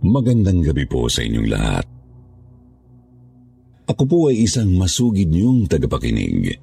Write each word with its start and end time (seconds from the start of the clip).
Magandang 0.00 0.64
gabi 0.64 0.88
po 0.88 1.12
sa 1.12 1.20
inyong 1.20 1.48
lahat. 1.52 1.84
Ako 3.84 4.02
po 4.08 4.18
ay 4.32 4.48
isang 4.48 4.72
masugid 4.80 5.28
niyong 5.28 5.68
tagapakinig. 5.68 6.56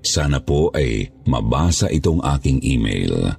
Sana 0.00 0.40
po 0.40 0.72
ay 0.72 1.10
mabasa 1.28 1.92
itong 1.92 2.24
aking 2.24 2.64
email. 2.64 3.34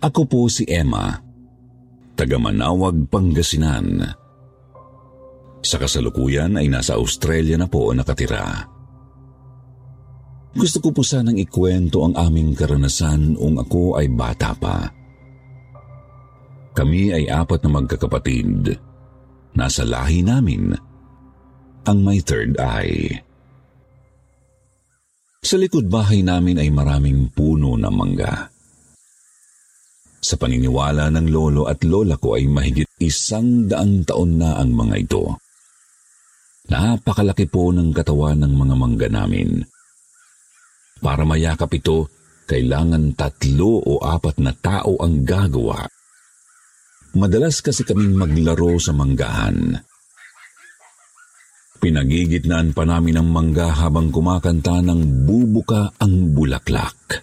Ako 0.00 0.24
po 0.24 0.48
si 0.48 0.64
Emma, 0.64 1.12
taga 2.16 2.40
Manawag, 2.40 3.12
Pangasinan. 3.12 4.00
Sa 5.60 5.76
kasalukuyan 5.76 6.56
ay 6.56 6.72
nasa 6.72 6.96
Australia 6.96 7.60
na 7.60 7.68
po 7.68 7.92
nakatira. 7.92 8.72
Gusto 10.54 10.78
ko 10.80 10.96
po 10.96 11.02
sanang 11.02 11.36
ikwento 11.36 12.06
ang 12.06 12.14
aming 12.16 12.56
karanasan 12.56 13.36
noong 13.36 13.58
ako 13.58 13.98
ay 13.98 14.06
bata 14.08 14.54
pa. 14.56 15.03
Kami 16.74 17.14
ay 17.14 17.24
apat 17.30 17.62
na 17.62 17.70
magkakapatid. 17.78 18.74
Nasa 19.54 19.86
lahi 19.86 20.26
namin 20.26 20.74
ang 21.86 21.98
may 22.02 22.18
third 22.18 22.58
eye. 22.58 23.22
Sa 25.44 25.60
likod 25.60 25.86
bahay 25.86 26.24
namin 26.24 26.58
ay 26.58 26.72
maraming 26.74 27.30
puno 27.30 27.78
ng 27.78 27.94
mangga. 27.94 28.50
Sa 30.24 30.40
paniniwala 30.40 31.12
ng 31.12 31.28
lolo 31.28 31.68
at 31.68 31.84
lola 31.84 32.16
ko 32.16 32.34
ay 32.34 32.48
mahigit 32.48 32.88
isang 32.98 33.68
daang 33.68 34.02
taon 34.08 34.40
na 34.40 34.56
ang 34.56 34.72
mga 34.72 34.96
ito. 35.04 35.36
Napakalaki 36.72 37.44
po 37.44 37.68
ng 37.76 37.92
katawan 37.92 38.40
ng 38.40 38.52
mga 38.56 38.74
mangga 38.74 39.08
namin. 39.12 39.60
Para 41.04 41.28
mayakap 41.28 41.68
ito, 41.76 42.08
kailangan 42.48 43.12
tatlo 43.12 43.84
o 43.84 44.00
apat 44.00 44.40
na 44.40 44.56
tao 44.56 44.96
ang 45.04 45.28
gagawa. 45.28 45.84
Madalas 47.14 47.62
kasi 47.62 47.86
kaming 47.86 48.18
maglaro 48.18 48.74
sa 48.82 48.90
manggahan. 48.90 49.78
Pinagigitnaan 51.78 52.74
pa 52.74 52.82
namin 52.82 53.22
ang 53.22 53.28
mangga 53.30 53.70
habang 53.70 54.10
kumakanta 54.10 54.82
ng 54.82 55.22
bubuka 55.22 55.94
ang 56.00 56.34
bulaklak. 56.34 57.22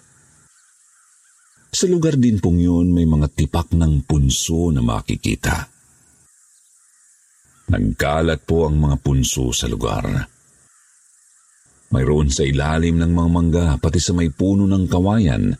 Sa 1.72 1.84
lugar 1.88 2.16
din 2.16 2.40
pong 2.40 2.62
yun 2.62 2.94
may 2.94 3.04
mga 3.04 3.32
tipak 3.36 3.76
ng 3.76 4.08
punso 4.08 4.72
na 4.72 4.80
makikita. 4.80 5.66
Nagkalat 7.72 8.44
po 8.44 8.68
ang 8.68 8.76
mga 8.80 8.96
punso 9.00 9.52
sa 9.52 9.68
lugar. 9.68 10.04
Mayroon 11.92 12.32
sa 12.32 12.44
ilalim 12.44 12.96
ng 12.96 13.12
mga 13.12 13.28
mangga 13.28 13.66
pati 13.76 14.00
sa 14.00 14.16
may 14.16 14.32
puno 14.32 14.64
ng 14.64 14.84
kawayan, 14.88 15.52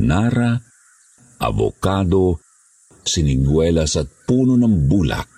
nara, 0.00 0.56
avocado, 1.40 2.40
siniguelas 3.04 3.98
at 3.98 4.08
puno 4.26 4.54
ng 4.58 4.88
bulak. 4.88 5.32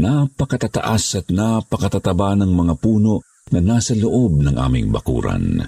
Napakatataas 0.00 1.04
at 1.20 1.26
napakatataba 1.28 2.38
ng 2.38 2.52
mga 2.54 2.74
puno 2.78 3.20
na 3.50 3.60
nasa 3.60 3.92
loob 3.98 4.40
ng 4.40 4.56
aming 4.56 4.88
bakuran. 4.94 5.60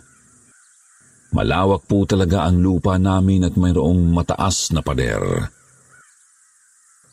Malawak 1.33 1.89
po 1.89 2.05
talaga 2.05 2.45
ang 2.45 2.61
lupa 2.61 3.01
namin 3.01 3.49
at 3.49 3.57
mayroong 3.57 4.13
mataas 4.13 4.71
na 4.77 4.85
pader. 4.85 5.49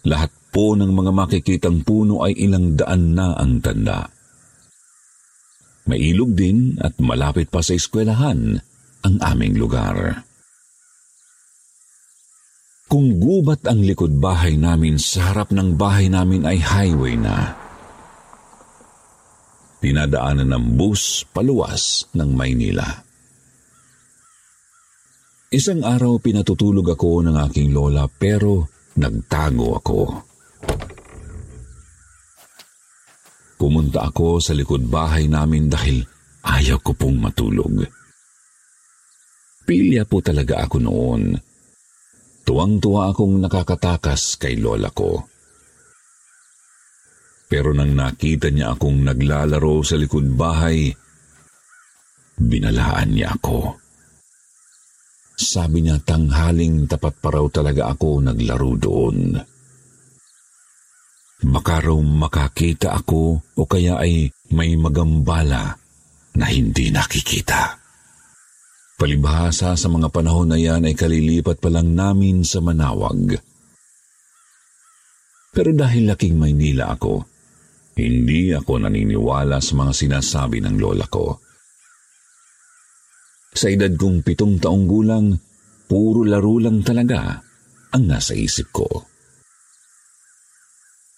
Lahat 0.06 0.32
po 0.52 0.76
ng 0.76 0.92
mga 0.92 1.12
makikitang 1.12 1.88
puno 1.88 2.24
ay 2.24 2.36
ilang 2.36 2.76
daan 2.76 3.16
na 3.16 3.36
ang 3.36 3.64
tanda. 3.64 4.12
May 5.90 6.14
ilog 6.14 6.38
din 6.38 6.78
at 6.84 7.00
malapit 7.02 7.50
pa 7.50 7.66
sa 7.66 7.74
eskwelahan 7.74 8.62
ang 9.02 9.16
aming 9.24 9.58
lugar. 9.58 10.29
Kung 12.90 13.22
gubat 13.22 13.70
ang 13.70 13.86
likod 13.86 14.18
bahay 14.18 14.58
namin, 14.58 14.98
sa 14.98 15.30
harap 15.30 15.54
ng 15.54 15.78
bahay 15.78 16.10
namin 16.10 16.42
ay 16.42 16.58
highway 16.58 17.14
na. 17.14 17.54
Dinadaanan 19.78 20.50
ng 20.50 20.66
bus 20.74 21.22
paluwas 21.30 22.10
ng 22.18 22.34
Maynila. 22.34 22.90
Isang 25.54 25.86
araw 25.86 26.18
pinatutulog 26.18 26.98
ako 26.98 27.30
ng 27.30 27.38
aking 27.46 27.70
lola 27.78 28.10
pero 28.10 28.66
nagtago 28.98 29.78
ako. 29.78 30.00
Pumunta 33.62 34.10
ako 34.10 34.42
sa 34.42 34.58
likod 34.58 34.90
bahay 34.90 35.30
namin 35.30 35.70
dahil 35.70 36.02
ayaw 36.42 36.82
ko 36.82 36.98
pong 36.98 37.22
matulog. 37.22 37.86
Pilya 39.70 40.10
po 40.10 40.26
talaga 40.26 40.66
ako 40.66 40.78
noon. 40.82 41.49
Tuwang-tuwa 42.50 43.14
akong 43.14 43.46
nakakatakas 43.46 44.42
kay 44.42 44.58
lola 44.58 44.90
ko. 44.90 45.22
Pero 47.46 47.78
nang 47.78 47.94
nakita 47.94 48.50
niya 48.50 48.74
akong 48.74 49.06
naglalaro 49.06 49.86
sa 49.86 49.94
likod 49.94 50.34
bahay, 50.34 50.90
binalaan 52.42 53.14
niya 53.14 53.38
ako. 53.38 53.78
Sabi 55.38 55.86
niya 55.86 56.02
tanghaling 56.02 56.90
tapat 56.90 57.22
pa 57.22 57.30
raw 57.38 57.46
talaga 57.54 57.94
ako 57.94 58.18
naglaro 58.18 58.74
doon. 58.82 59.18
Baka 61.54 61.86
raw 61.86 62.02
makakita 62.02 62.98
ako 62.98 63.46
o 63.46 63.62
kaya 63.70 64.02
ay 64.02 64.26
may 64.58 64.74
magambala 64.74 65.78
na 66.34 66.46
hindi 66.50 66.90
nakikita. 66.90 67.79
Palibhasa 69.00 69.80
sa 69.80 69.88
mga 69.88 70.12
panahon 70.12 70.52
na 70.52 70.60
yan 70.60 70.84
ay 70.84 70.92
kalilipat 70.92 71.64
pa 71.64 71.72
lang 71.72 71.96
namin 71.96 72.44
sa 72.44 72.60
Manawag. 72.60 73.32
Pero 75.56 75.72
dahil 75.72 76.12
laking 76.12 76.36
Maynila 76.36 76.92
ako, 77.00 77.24
hindi 77.96 78.52
ako 78.52 78.84
naniniwala 78.84 79.64
sa 79.64 79.80
mga 79.80 79.94
sinasabi 79.96 80.60
ng 80.60 80.76
lola 80.76 81.08
ko. 81.08 81.40
Sa 83.56 83.72
edad 83.72 83.96
kong 83.96 84.20
pitong 84.20 84.60
taong 84.60 84.84
gulang, 84.84 85.32
puro 85.88 86.28
laro 86.28 86.60
lang 86.60 86.84
talaga 86.84 87.40
ang 87.96 88.04
nasa 88.04 88.36
isip 88.36 88.68
ko. 88.76 88.88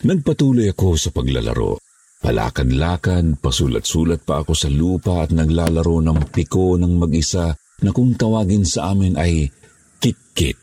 Nagpatuloy 0.06 0.70
ako 0.70 0.90
sa 1.02 1.10
paglalaro. 1.10 1.82
Palakad-lakad, 2.22 3.42
pasulat-sulat 3.42 4.22
pa 4.22 4.46
ako 4.46 4.54
sa 4.54 4.70
lupa 4.70 5.26
at 5.26 5.34
naglalaro 5.34 5.98
ng 6.06 6.30
piko 6.30 6.78
ng 6.78 6.94
mag-isa 7.02 7.58
na 7.82 7.90
kung 7.90 8.14
tawagin 8.14 8.64
sa 8.66 8.94
amin 8.94 9.18
ay 9.18 9.50
kit-kit. 9.98 10.58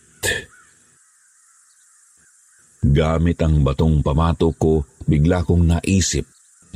Gamit 2.78 3.42
ang 3.42 3.66
batong 3.66 4.00
pamato 4.06 4.54
ko, 4.54 4.86
bigla 5.04 5.42
kong 5.42 5.76
naisip 5.76 6.24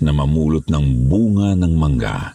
na 0.03 0.11
mamulot 0.11 0.67
ng 0.67 0.87
bunga 1.07 1.55
ng 1.55 1.75
mangga. 1.79 2.35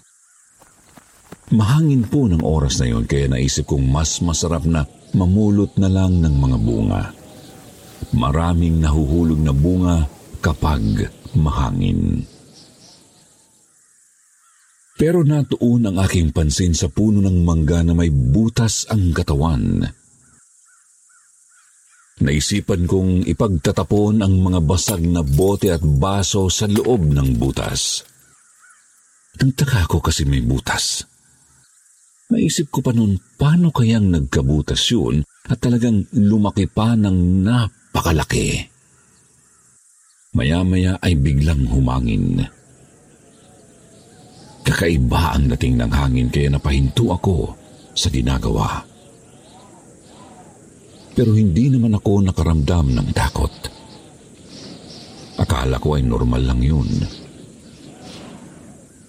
Mahangin 1.52 2.04
po 2.08 2.28
ng 2.28 2.44
oras 2.44 2.80
na 2.84 2.92
yon 2.92 3.08
kaya 3.08 3.32
naisip 3.32 3.72
kong 3.72 3.88
mas 3.88 4.20
masarap 4.20 4.68
na 4.68 4.84
mamulot 5.16 5.76
na 5.80 5.88
lang 5.88 6.20
ng 6.20 6.36
mga 6.36 6.58
bunga. 6.60 7.04
Maraming 8.12 8.84
nahuhulog 8.84 9.40
na 9.40 9.56
bunga 9.56 9.98
kapag 10.44 11.12
mahangin. 11.36 12.24
Pero 14.98 15.22
natuon 15.22 15.86
ang 15.86 15.98
aking 16.02 16.34
pansin 16.34 16.74
sa 16.74 16.90
puno 16.90 17.22
ng 17.22 17.46
mangga 17.46 17.86
na 17.86 17.94
may 17.94 18.10
butas 18.10 18.90
ang 18.90 19.14
katawan. 19.14 19.86
Naisipan 22.18 22.90
kong 22.90 23.30
ipagtatapon 23.30 24.26
ang 24.26 24.42
mga 24.42 24.66
basag 24.66 25.06
na 25.06 25.22
bote 25.22 25.70
at 25.70 25.86
baso 25.86 26.50
sa 26.50 26.66
loob 26.66 27.14
ng 27.14 27.38
butas. 27.38 28.02
Nagtaka 29.38 29.86
ako 29.86 30.02
kasi 30.02 30.26
may 30.26 30.42
butas. 30.42 31.06
Naisip 32.34 32.74
ko 32.74 32.82
pa 32.82 32.90
noon, 32.90 33.22
paano 33.38 33.70
kayang 33.70 34.10
nagkabutas 34.10 34.82
yun 34.90 35.22
at 35.46 35.62
talagang 35.62 36.10
lumaki 36.10 36.66
pa 36.66 36.98
ng 36.98 37.46
napakalaki. 37.46 38.66
Maya-maya 40.34 40.98
ay 41.06 41.14
biglang 41.22 41.70
humangin. 41.70 42.57
Kakaiba 44.68 45.32
ang 45.32 45.48
dating 45.56 45.80
ng 45.80 45.92
hangin 45.96 46.28
kaya 46.28 46.52
napahinto 46.52 47.08
ako 47.16 47.56
sa 47.96 48.12
ginagawa. 48.12 48.84
Pero 51.16 51.32
hindi 51.32 51.72
naman 51.72 51.96
ako 51.96 52.28
nakaramdam 52.28 52.92
ng 52.92 53.10
takot. 53.16 53.54
Akala 55.40 55.80
ko 55.80 55.96
ay 55.96 56.04
normal 56.04 56.44
lang 56.44 56.60
yun. 56.60 56.90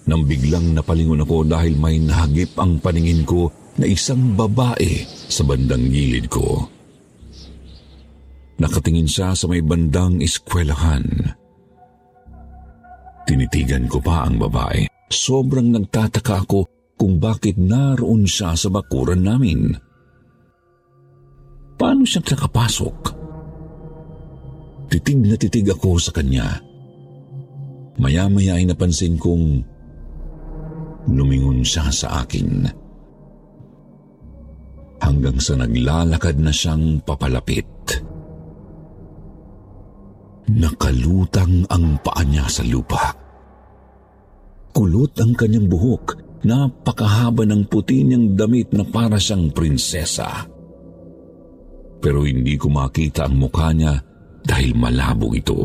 Nang 0.07 0.23
biglang 0.25 0.73
napalingon 0.73 1.27
ako 1.27 1.43
dahil 1.43 1.75
may 1.75 1.99
nahagip 1.99 2.55
ang 2.55 2.79
paningin 2.79 3.27
ko 3.27 3.51
na 3.77 3.85
isang 3.85 4.39
babae 4.39 5.03
sa 5.27 5.43
bandang 5.43 5.91
gilid 5.91 6.31
ko. 6.31 6.65
Nakatingin 8.63 9.11
siya 9.11 9.35
sa 9.35 9.45
may 9.45 9.59
bandang 9.59 10.23
eskwelahan. 10.23 11.03
Tinitigan 13.27 13.85
ko 13.91 14.01
pa 14.01 14.25
ang 14.25 14.41
babae. 14.41 14.98
Sobrang 15.09 15.73
nagtataka 15.73 16.45
ako 16.45 16.69
kung 16.93 17.17
bakit 17.17 17.57
naroon 17.57 18.29
siya 18.29 18.53
sa 18.53 18.69
bakuran 18.69 19.25
namin. 19.25 19.73
Paano 21.79 22.05
siya 22.05 22.21
nakapasok? 22.21 22.97
Titig 24.89 25.17
na 25.21 25.37
titig 25.37 25.65
ako 25.69 25.97
sa 25.97 26.13
kanya. 26.13 26.61
Maya-maya 27.99 28.57
ay 28.61 28.69
napansin 28.69 29.17
kong 29.17 29.65
lumingon 31.09 31.65
siya 31.65 31.89
sa 31.89 32.23
akin 32.23 32.69
hanggang 34.99 35.37
sa 35.41 35.57
naglalakad 35.57 36.37
na 36.37 36.53
siyang 36.53 37.01
papalapit. 37.01 37.65
Nakalutang 40.49 41.65
ang 41.69 41.97
paa 42.01 42.23
niya 42.25 42.45
sa 42.49 42.65
lupa. 42.65 43.18
Kulot 44.69 45.17
ang 45.19 45.33
kanyang 45.33 45.65
buhok, 45.65 46.19
napakahaba 46.45 47.43
ng 47.43 47.65
puti 47.67 48.05
niyang 48.05 48.37
damit 48.37 48.71
na 48.71 48.85
para 48.85 49.17
siyang 49.17 49.49
prinsesa. 49.49 50.45
Pero 51.99 52.23
hindi 52.23 52.55
ko 52.55 52.71
makita 52.71 53.27
ang 53.27 53.35
mukha 53.35 53.75
niya 53.75 53.99
dahil 54.45 54.71
malabo 54.77 55.35
ito. 55.35 55.59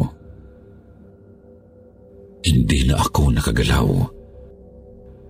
Hindi 2.45 2.85
na 2.85 3.01
ako 3.01 3.23
nakagalaw. 3.39 3.89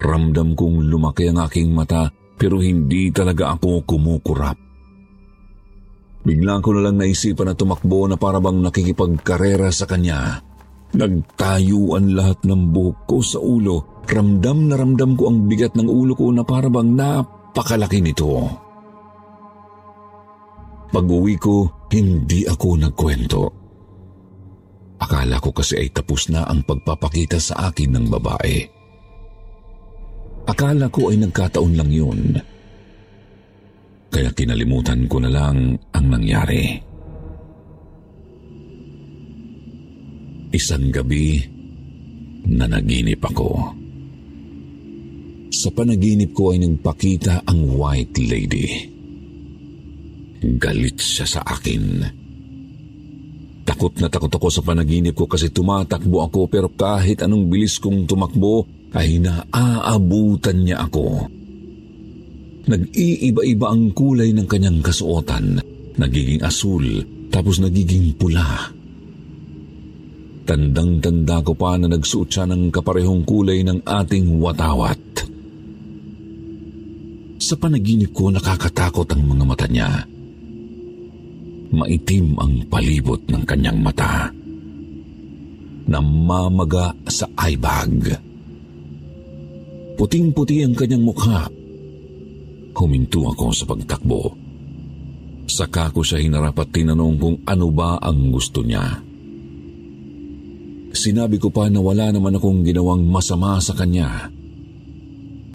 Ramdam 0.01 0.59
kong 0.59 0.91
lumaki 0.91 1.31
ang 1.31 1.45
aking 1.45 1.71
mata 1.71 2.11
pero 2.35 2.59
hindi 2.59 3.15
talaga 3.15 3.55
ako 3.55 3.87
kumukurap. 3.87 4.59
Bigla 6.25 6.65
ko 6.65 6.73
na 6.73 6.89
lang 6.89 6.97
naisipan 6.99 7.53
na 7.53 7.55
tumakbo 7.55 8.09
na 8.09 8.17
parabang 8.17 8.59
nakikipagkarera 8.65 9.69
sa 9.69 9.85
kanya. 9.85 10.41
Nagtayuan 10.95 12.15
lahat 12.15 12.47
ng 12.47 12.71
buhok 12.71 12.99
ko 13.11 13.19
sa 13.19 13.43
ulo. 13.43 14.03
Ramdam 14.07 14.71
na 14.71 14.79
ramdam 14.79 15.19
ko 15.19 15.27
ang 15.27 15.51
bigat 15.51 15.75
ng 15.75 15.91
ulo 15.91 16.15
ko 16.15 16.31
na 16.31 16.47
parabang 16.47 16.95
napakalaki 16.95 17.99
nito. 17.99 18.47
Pag-uwi 20.95 21.35
ko, 21.35 21.67
hindi 21.91 22.47
ako 22.47 22.69
nagkwento. 22.79 23.43
Akala 25.03 25.43
ko 25.43 25.51
kasi 25.51 25.83
ay 25.83 25.91
tapos 25.91 26.31
na 26.31 26.47
ang 26.47 26.63
pagpapakita 26.63 27.43
sa 27.43 27.75
akin 27.75 27.99
ng 27.99 28.07
babae. 28.15 28.57
Akala 30.47 30.87
ko 30.95 31.11
ay 31.11 31.19
nagkataon 31.19 31.75
lang 31.75 31.91
yun. 31.91 32.39
Kaya 34.15 34.31
kinalimutan 34.31 35.11
ko 35.11 35.19
na 35.19 35.31
lang 35.33 35.75
ang 35.91 36.07
nangyari. 36.07 36.94
Isang 40.55 40.95
gabi, 40.95 41.43
nanaginip 42.47 43.19
ako. 43.27 43.75
Sa 45.51 45.75
panaginip 45.75 46.31
ko 46.31 46.55
ay 46.55 46.63
nagpakita 46.63 47.43
ang 47.43 47.75
white 47.75 48.15
lady. 48.23 48.87
Galit 50.55 51.03
siya 51.03 51.27
sa 51.27 51.41
akin. 51.43 52.07
Takot 53.67 53.99
na 53.99 54.07
takot 54.07 54.31
ako 54.31 54.47
sa 54.55 54.63
panaginip 54.63 55.19
ko 55.19 55.27
kasi 55.27 55.51
tumatakbo 55.51 56.23
ako 56.23 56.47
pero 56.47 56.71
kahit 56.71 57.27
anong 57.27 57.51
bilis 57.51 57.83
kong 57.83 58.07
tumakbo 58.07 58.63
ay 58.95 59.19
naaabutan 59.19 60.63
niya 60.63 60.87
ako. 60.87 61.35
Nag-iiba-iba 62.71 63.67
ang 63.75 63.91
kulay 63.91 64.31
ng 64.31 64.47
kanyang 64.47 64.79
kasuotan. 64.87 65.59
Nagiging 65.99 66.47
asul, 66.47 67.03
tapos 67.35 67.59
nagiging 67.59 68.15
pula. 68.15 68.71
Tandang-tanda 70.45 71.41
ko 71.41 71.57
pa 71.57 71.81
na 71.81 71.89
nagsuot 71.89 72.29
siya 72.29 72.45
ng 72.45 72.69
kaparehong 72.69 73.25
kulay 73.25 73.65
ng 73.65 73.81
ating 73.81 74.37
watawat. 74.37 75.01
Sa 77.41 77.57
panaginip 77.57 78.13
ko 78.13 78.29
nakakatakot 78.29 79.09
ang 79.13 79.25
mga 79.25 79.45
mata 79.45 79.67
niya. 79.69 80.05
Maitim 81.73 82.37
ang 82.37 82.61
palibot 82.69 83.21
ng 83.25 83.43
kanyang 83.45 83.81
mata. 83.81 84.29
Namamaga 85.89 86.93
sa 87.09 87.29
eyebag. 87.41 88.17
Puting-puti 89.97 90.65
ang 90.65 90.73
kanyang 90.73 91.05
mukha. 91.05 91.49
Huminto 92.75 93.29
ako 93.29 93.47
sa 93.53 93.65
pagtakbo. 93.69 94.23
Saka 95.45 95.93
ko 95.93 96.01
siya 96.01 96.25
hinarap 96.25 96.57
at 96.65 96.73
tinanong 96.73 97.17
kung 97.21 97.37
ano 97.45 97.69
ba 97.69 98.01
ang 98.01 98.33
gusto 98.33 98.65
niya. 98.65 99.04
Sinabi 100.95 101.43
ko 101.43 101.51
pa 101.51 101.67
na 101.67 101.83
wala 101.83 102.15
naman 102.15 102.39
akong 102.39 102.63
ginawang 102.63 103.03
masama 103.03 103.59
sa 103.59 103.75
kanya. 103.75 104.31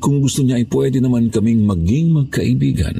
Kung 0.03 0.19
gusto 0.19 0.43
niya 0.43 0.59
ay 0.59 0.67
pwede 0.67 0.99
naman 0.99 1.31
kaming 1.31 1.63
maging 1.63 2.11
magkaibigan 2.11 2.97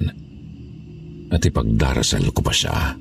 at 1.30 1.42
ipagdarasal 1.44 2.32
ko 2.32 2.40
pa 2.40 2.54
siya. 2.56 2.96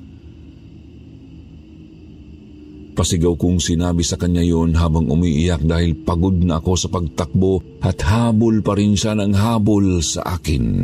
Pasigaw 2.99 3.39
kong 3.39 3.63
sinabi 3.63 4.03
sa 4.03 4.19
kanya 4.19 4.43
yon 4.43 4.75
habang 4.75 5.07
umiiyak 5.07 5.63
dahil 5.63 6.03
pagod 6.03 6.35
na 6.35 6.59
ako 6.59 6.71
sa 6.75 6.91
pagtakbo 6.91 7.79
at 7.79 7.95
habol 8.03 8.59
pa 8.59 8.75
rin 8.75 8.99
siya 8.99 9.15
ng 9.15 9.31
habol 9.39 10.03
sa 10.03 10.35
akin. 10.35 10.83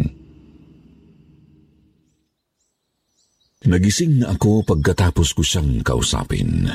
Nagising 3.68 4.24
na 4.24 4.32
ako 4.32 4.64
pagkatapos 4.64 5.36
ko 5.36 5.44
siyang 5.44 5.84
kausapin. 5.84 6.72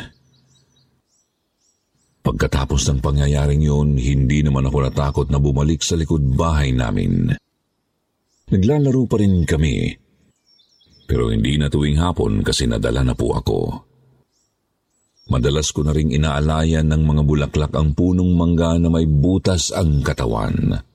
Pagkatapos 2.30 2.86
ng 2.86 2.98
pangyayaring 3.02 3.58
yon, 3.58 3.98
hindi 3.98 4.46
naman 4.46 4.70
ako 4.70 4.86
natakot 4.86 5.26
na 5.34 5.42
bumalik 5.42 5.82
sa 5.82 5.98
likod 5.98 6.22
bahay 6.38 6.70
namin. 6.70 7.26
Naglalaro 8.54 9.02
pa 9.10 9.18
rin 9.18 9.42
kami, 9.42 9.90
pero 11.10 11.34
hindi 11.34 11.58
na 11.58 11.66
tuwing 11.66 11.98
hapon 11.98 12.46
kasi 12.46 12.70
nadala 12.70 13.02
na 13.02 13.18
po 13.18 13.34
ako. 13.34 13.58
Madalas 15.34 15.74
ko 15.74 15.82
na 15.82 15.90
ring 15.90 16.14
inaalayan 16.14 16.86
ng 16.86 17.02
mga 17.02 17.22
bulaklak 17.26 17.74
ang 17.74 17.98
punong 17.98 18.30
mangga 18.38 18.78
na 18.78 18.94
may 18.94 19.10
butas 19.10 19.74
ang 19.74 19.98
katawan. 19.98 20.86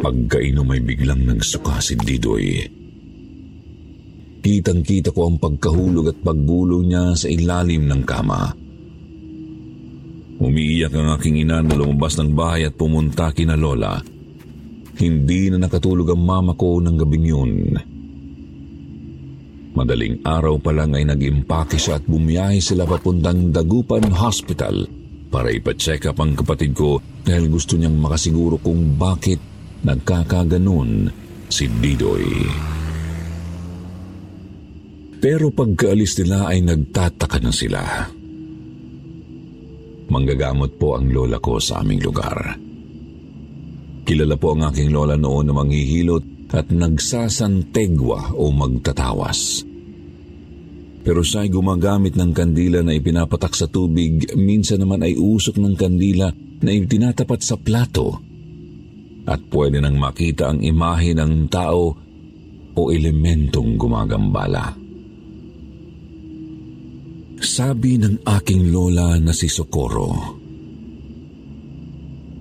Pagkainom 0.06 0.70
ay 0.70 0.86
biglang 0.86 1.26
nagsuka 1.26 1.82
si 1.82 1.98
Didoy. 1.98 2.62
Kitang-kita 4.38 5.10
ko 5.10 5.26
ang 5.26 5.42
pagkahulog 5.42 6.14
at 6.14 6.18
paggulong 6.22 6.86
niya 6.86 7.18
sa 7.18 7.26
ilalim 7.26 7.90
ng 7.90 8.06
kama. 8.06 8.54
Umiiyak 10.38 10.94
ang 10.94 11.10
aking 11.18 11.42
ina 11.42 11.58
na 11.58 11.74
lumabas 11.74 12.14
ng 12.22 12.38
bahay 12.38 12.70
at 12.70 12.78
pumunta 12.78 13.34
kina 13.34 13.58
Lola. 13.58 13.98
Hindi 14.94 15.50
na 15.50 15.66
nakatulog 15.66 16.14
ang 16.14 16.22
mama 16.22 16.54
ko 16.54 16.78
ng 16.78 16.94
gabing 17.02 17.26
yun. 17.26 17.52
Madaling 19.74 20.22
araw 20.22 20.54
pa 20.62 20.70
lang 20.70 20.94
ay 20.94 21.02
nag-impake 21.02 21.82
siya 21.82 21.98
at 21.98 22.06
bumiyahe 22.06 22.62
sila 22.62 22.86
papuntang 22.86 23.50
Dagupan 23.50 24.06
Hospital 24.14 24.86
para 25.34 25.50
ipacheck 25.50 26.06
up 26.06 26.22
ang 26.22 26.38
kapatid 26.38 26.78
ko 26.78 27.02
dahil 27.26 27.50
gusto 27.50 27.74
niyang 27.74 27.98
makasiguro 27.98 28.62
kung 28.62 28.94
bakit 28.94 29.55
nagkakaganon 29.86 31.06
si 31.46 31.70
Didoy. 31.70 32.26
Pero 35.22 35.48
pagkaalis 35.54 36.18
nila 36.22 36.50
ay 36.50 36.60
nagtataka 36.66 37.38
na 37.40 37.52
sila. 37.54 37.82
Manggagamot 40.06 40.78
po 40.78 40.98
ang 40.98 41.10
lola 41.10 41.38
ko 41.42 41.58
sa 41.58 41.82
aming 41.82 42.02
lugar. 42.02 42.58
Kilala 44.06 44.38
po 44.38 44.54
ang 44.54 44.70
aking 44.70 44.94
lola 44.94 45.18
noon 45.18 45.50
na 45.50 45.54
manghihilot 45.54 46.54
at 46.54 46.70
nagsasantegwa 46.70 48.38
o 48.38 48.54
magtatawas. 48.54 49.66
Pero 51.02 51.22
siya 51.26 51.42
ay 51.42 51.50
gumagamit 51.50 52.14
ng 52.14 52.30
kandila 52.30 52.86
na 52.86 52.94
ipinapatak 52.94 53.54
sa 53.54 53.66
tubig, 53.66 54.30
minsan 54.38 54.82
naman 54.82 55.02
ay 55.02 55.18
usok 55.18 55.58
ng 55.58 55.74
kandila 55.74 56.30
na 56.62 56.70
itinatapat 56.70 57.40
sa 57.42 57.58
plato 57.58 58.35
at 59.26 59.40
pwede 59.50 59.82
nang 59.82 59.98
makita 59.98 60.54
ang 60.54 60.62
imahe 60.62 61.14
ng 61.14 61.50
tao 61.50 61.94
o 62.76 62.80
elementong 62.92 63.74
gumagambala. 63.74 64.74
Sabi 67.36 68.00
ng 68.00 68.24
aking 68.24 68.72
lola 68.72 69.18
na 69.20 69.32
si 69.34 69.50
Socorro, 69.50 70.38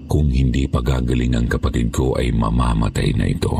kung 0.05 0.29
hindi 0.29 0.69
pa 0.69 0.79
gagaling 0.79 1.35
ang 1.35 1.47
kapatid 1.49 1.91
ko 1.91 2.15
ay 2.15 2.31
mamamatay 2.31 3.09
na 3.17 3.25
ito. 3.27 3.53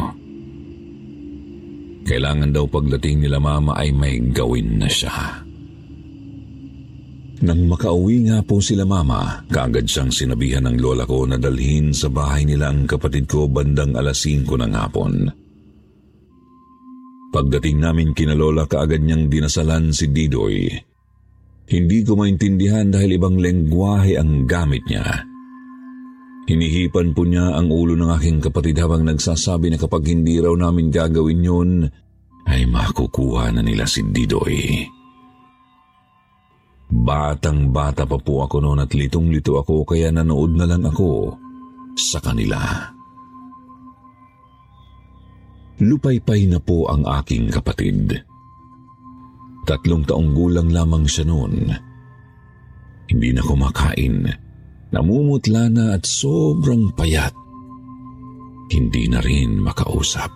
Kailangan 2.05 2.53
daw 2.53 2.69
pagdating 2.69 3.25
nila 3.25 3.41
mama 3.41 3.73
ay 3.75 3.89
may 3.89 4.21
gawin 4.29 4.77
na 4.77 4.85
siya. 4.85 5.44
Nang 7.45 7.69
makauwi 7.69 8.25
nga 8.25 8.41
po 8.41 8.57
sila 8.57 8.89
mama, 8.89 9.45
kaagad 9.53 9.85
siyang 9.85 10.09
sinabihan 10.09 10.65
ng 10.65 10.81
lola 10.81 11.05
ko 11.05 11.29
na 11.29 11.37
dalhin 11.37 11.93
sa 11.93 12.09
bahay 12.09 12.41
nila 12.41 12.73
ang 12.73 12.89
kapatid 12.89 13.29
ko 13.29 13.45
bandang 13.45 13.93
alas 13.93 14.25
5 14.25 14.49
ng 14.49 14.73
hapon. 14.73 15.29
Pagdating 17.29 17.85
namin 17.85 18.17
kina 18.17 18.33
lola 18.33 18.65
kaagad 18.65 19.05
niyang 19.05 19.29
dinasalan 19.29 19.93
si 19.93 20.09
Didoy. 20.09 20.73
Hindi 21.69 22.01
ko 22.01 22.17
maintindihan 22.17 22.89
dahil 22.89 23.21
ibang 23.21 23.37
lengguwahe 23.37 24.17
ang 24.17 24.49
gamit 24.49 24.81
niya. 24.89 25.05
Hinihipan 26.49 27.13
po 27.13 27.29
niya 27.29 27.61
ang 27.61 27.69
ulo 27.69 27.93
ng 27.93 28.09
aking 28.09 28.41
kapatid 28.41 28.81
habang 28.81 29.05
nagsasabi 29.05 29.69
na 29.69 29.77
kapag 29.77 30.09
hindi 30.09 30.41
raw 30.41 30.53
namin 30.57 30.89
gagawin 30.89 31.45
yun, 31.45 31.69
ay 32.49 32.65
makukuha 32.65 33.53
na 33.53 33.61
nila 33.61 33.85
si 33.85 34.01
Didoy. 34.01 34.94
Batang 37.03 37.75
bata 37.75 38.07
pa 38.07 38.15
po 38.15 38.47
ako 38.47 38.63
noon 38.63 38.85
at 38.85 38.95
litong-lito 38.95 39.59
ako 39.59 39.83
kaya 39.83 40.13
nanood 40.13 40.55
na 40.55 40.63
lang 40.69 40.87
ako 40.87 41.35
sa 41.99 42.23
kanila. 42.23 42.59
Lupaypay 45.83 46.47
na 46.47 46.63
po 46.63 46.87
ang 46.87 47.03
aking 47.03 47.51
kapatid. 47.51 48.15
Tatlong 49.67 50.07
taong 50.07 50.31
gulang 50.31 50.71
lamang 50.71 51.03
siya 51.03 51.27
noon. 51.27 51.67
Hindi 53.11 53.29
na 53.35 53.43
kumakain 53.43 54.45
namumutla 54.95 55.67
na 55.67 55.85
at 55.99 56.07
sobrang 56.07 56.95
payat. 56.95 57.35
Hindi 58.71 59.11
na 59.11 59.19
rin 59.19 59.59
makausap. 59.59 60.31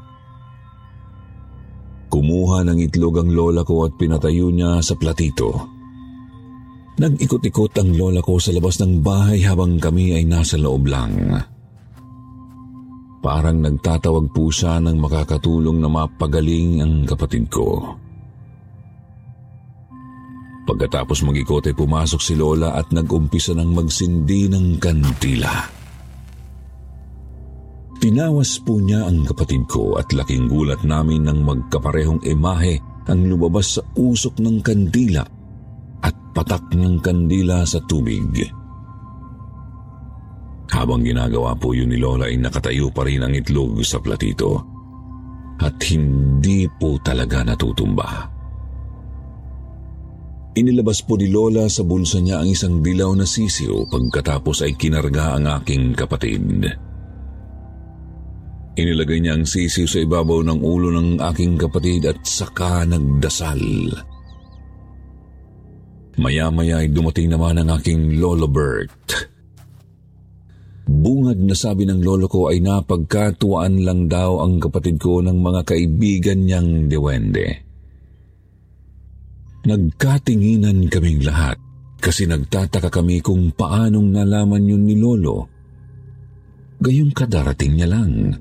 Kumuha 2.11 2.67
ng 2.67 2.79
itlog 2.83 3.23
ang 3.23 3.31
lola 3.31 3.63
ko 3.63 3.87
at 3.87 3.95
pinatayo 3.95 4.51
niya 4.51 4.83
sa 4.83 4.99
platito. 4.99 5.78
Nag-ikot-ikot 6.99 7.79
ang 7.79 7.95
lola 7.95 8.19
ko 8.19 8.43
sa 8.43 8.51
labas 8.51 8.75
ng 8.83 8.99
bahay 8.99 9.39
habang 9.47 9.79
kami 9.79 10.19
ay 10.19 10.27
nasa 10.27 10.59
loob 10.59 10.83
lang. 10.83 11.31
Parang 13.23 13.63
nagtatawag 13.63 14.35
po 14.35 14.51
siya 14.51 14.83
ng 14.83 14.99
makakatulong 14.99 15.79
na 15.79 15.87
mapagaling 15.87 16.83
ang 16.83 17.07
kapatid 17.07 17.47
ko. 17.47 17.95
Pagkatapos 20.67 21.23
mag-ikot 21.23 21.71
ay 21.71 21.75
pumasok 21.75 22.19
si 22.19 22.35
Lola 22.35 22.75
at 22.75 22.91
nag-umpisa 22.91 23.55
ng 23.55 23.71
magsindi 23.79 24.51
ng 24.51 24.75
kandila. 24.83 25.55
Tinawas 28.03 28.59
po 28.59 28.75
niya 28.79 29.07
ang 29.07 29.23
kapatid 29.23 29.63
ko 29.71 29.95
at 29.95 30.11
laking 30.11 30.51
gulat 30.51 30.83
namin 30.83 31.27
nang 31.27 31.47
magkaparehong 31.47 32.27
imahe 32.27 32.75
ang 33.07 33.23
lumabas 33.23 33.79
sa 33.79 33.81
usok 33.95 34.39
ng 34.43 34.59
kandila 34.59 35.38
patak 36.39 36.71
ng 36.71 37.03
kandila 37.03 37.67
sa 37.67 37.83
tubig. 37.83 38.31
Habang 40.71 41.03
ginagawa 41.03 41.51
po 41.59 41.75
yun 41.75 41.91
ni 41.91 41.99
Lola 41.99 42.31
ay 42.31 42.39
nakatayo 42.39 42.87
pa 42.95 43.03
rin 43.03 43.27
ang 43.27 43.35
itlog 43.35 43.83
sa 43.83 43.99
platito 43.99 44.63
at 45.59 45.75
hindi 45.91 46.63
po 46.79 46.95
talaga 47.03 47.43
natutumba. 47.43 48.31
Inilabas 50.55 51.03
po 51.03 51.19
ni 51.19 51.27
Lola 51.27 51.67
sa 51.67 51.83
bulsa 51.83 52.23
niya 52.23 52.39
ang 52.39 52.47
isang 52.47 52.79
dilaw 52.79 53.11
na 53.19 53.27
sisiyo 53.27 53.83
pagkatapos 53.91 54.63
ay 54.63 54.79
kinarga 54.79 55.35
ang 55.35 55.43
aking 55.59 55.91
kapatid. 55.91 56.63
Inilagay 58.79 59.19
niya 59.19 59.35
ang 59.35 59.43
sisiyo 59.43 59.91
sa 59.91 59.99
ibabaw 59.99 60.39
ng 60.47 60.59
ulo 60.63 60.87
ng 60.95 61.19
aking 61.19 61.59
kapatid 61.59 62.07
at 62.07 62.23
saka 62.23 62.87
nagdasal. 62.87 63.59
Maya-maya 66.19 66.83
ay 66.83 66.91
dumating 66.91 67.31
naman 67.31 67.63
ang 67.63 67.79
aking 67.79 68.19
Lolo 68.19 68.51
Bert. 68.51 68.91
Bungad 70.89 71.39
na 71.39 71.53
sabi 71.53 71.85
ng 71.85 72.01
lolo 72.01 72.25
ko 72.25 72.49
ay 72.49 72.65
napagkatuwaan 72.65 73.85
lang 73.85 74.09
daw 74.09 74.41
ang 74.41 74.57
kapatid 74.57 74.97
ko 74.97 75.21
ng 75.21 75.37
mga 75.37 75.61
kaibigan 75.61 76.43
niyang 76.43 76.89
dewende. 76.89 77.61
Nagkatinginan 79.69 80.89
kaming 80.89 81.21
lahat 81.21 81.61
kasi 82.01 82.25
nagtataka 82.25 82.89
kami 82.89 83.21
kung 83.21 83.53
paanong 83.53 84.09
nalaman 84.09 84.65
yun 84.65 84.81
ni 84.81 84.97
Lolo. 84.97 85.45
Gayong 86.81 87.13
kadarating 87.13 87.77
niya 87.77 87.93
lang. 87.93 88.33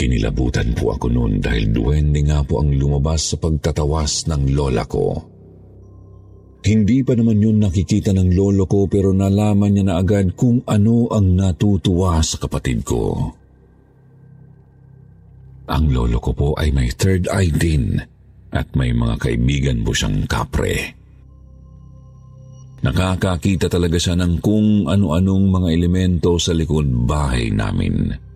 Kinilabutan 0.00 0.72
po 0.72 0.96
ako 0.96 1.12
noon 1.12 1.44
dahil 1.44 1.76
duwende 1.76 2.24
nga 2.24 2.40
po 2.40 2.64
ang 2.64 2.72
lumabas 2.72 3.20
sa 3.20 3.36
pagtatawas 3.36 4.32
ng 4.32 4.56
lola 4.56 4.88
ko. 4.88 5.12
Hindi 6.64 7.04
pa 7.04 7.12
naman 7.12 7.36
yun 7.36 7.60
nakikita 7.60 8.16
ng 8.16 8.32
lolo 8.32 8.64
ko 8.64 8.88
pero 8.88 9.12
nalaman 9.12 9.76
niya 9.76 9.84
na 9.84 9.94
agad 10.00 10.32
kung 10.32 10.64
ano 10.64 11.12
ang 11.12 11.36
natutuwa 11.36 12.16
sa 12.24 12.40
kapatid 12.40 12.80
ko. 12.80 13.28
Ang 15.68 15.84
lolo 15.92 16.16
ko 16.16 16.32
po 16.32 16.48
ay 16.56 16.72
may 16.72 16.88
third 16.96 17.28
eye 17.28 17.52
din 17.52 18.00
at 18.56 18.72
may 18.72 18.96
mga 18.96 19.20
kaibigan 19.20 19.84
po 19.84 19.92
siyang 19.92 20.24
kapre. 20.24 20.96
Nakakakita 22.80 23.68
talaga 23.68 24.00
siya 24.00 24.16
ng 24.16 24.40
kung 24.40 24.88
ano-anong 24.88 25.44
mga 25.52 25.68
elemento 25.76 26.40
sa 26.40 26.56
likod 26.56 26.88
bahay 27.04 27.52
namin. 27.52 28.29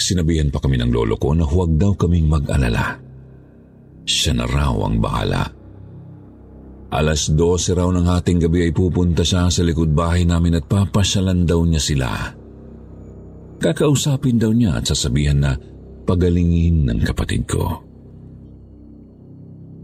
Sinabihan 0.00 0.48
pa 0.48 0.64
kami 0.64 0.80
ng 0.80 0.88
lolo 0.88 1.20
ko 1.20 1.36
na 1.36 1.44
huwag 1.44 1.76
daw 1.76 1.92
kaming 1.92 2.24
mag-alala. 2.24 2.96
Siya 4.08 4.32
na 4.32 4.48
raw 4.48 4.72
ang 4.80 4.96
bahala. 4.96 5.44
Alas 6.90 7.28
12 7.28 7.76
raw 7.76 7.86
ng 7.92 8.08
hating 8.08 8.40
gabi 8.48 8.66
ay 8.66 8.72
pupunta 8.72 9.20
siya 9.20 9.52
sa 9.52 9.60
likod 9.60 9.92
bahay 9.92 10.24
namin 10.24 10.56
at 10.56 10.64
papasyalan 10.66 11.44
daw 11.44 11.60
niya 11.68 11.78
sila. 11.78 12.10
Kakausapin 13.60 14.40
daw 14.40 14.50
niya 14.56 14.80
at 14.80 14.88
sasabihan 14.88 15.36
na 15.36 15.52
pagalingin 16.08 16.88
ng 16.88 17.00
kapatid 17.04 17.44
ko. 17.44 17.84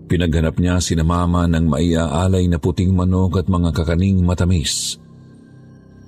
Pinaghanap 0.08 0.56
niya 0.56 0.80
si 0.80 0.96
mama 0.96 1.44
ng 1.44 1.68
maiaalay 1.68 2.48
na 2.48 2.56
puting 2.56 2.96
manok 2.96 3.44
at 3.44 3.52
mga 3.52 3.70
kakaning 3.76 4.24
matamis. 4.24 4.96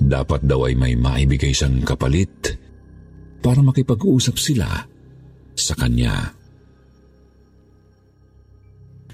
Dapat 0.01 0.49
daw 0.49 0.65
ay 0.65 0.75
may 0.81 0.97
maibigay 0.97 1.53
siyang 1.53 1.85
kapalit 1.85 2.57
para 3.39 3.63
makipag-usap 3.63 4.37
sila 4.39 4.69
sa 5.55 5.75
kanya. 5.75 6.35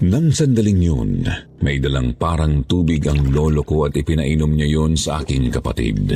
Nang 0.03 0.27
sandaling 0.27 0.81
yun, 0.83 1.23
may 1.63 1.79
dalang 1.79 2.19
parang 2.19 2.67
tubig 2.67 3.07
ang 3.07 3.31
lolo 3.31 3.63
ko 3.63 3.87
at 3.87 3.95
ipinainom 3.95 4.51
niya 4.51 4.67
yon 4.67 4.99
sa 4.99 5.23
aking 5.23 5.47
kapatid. 5.47 6.11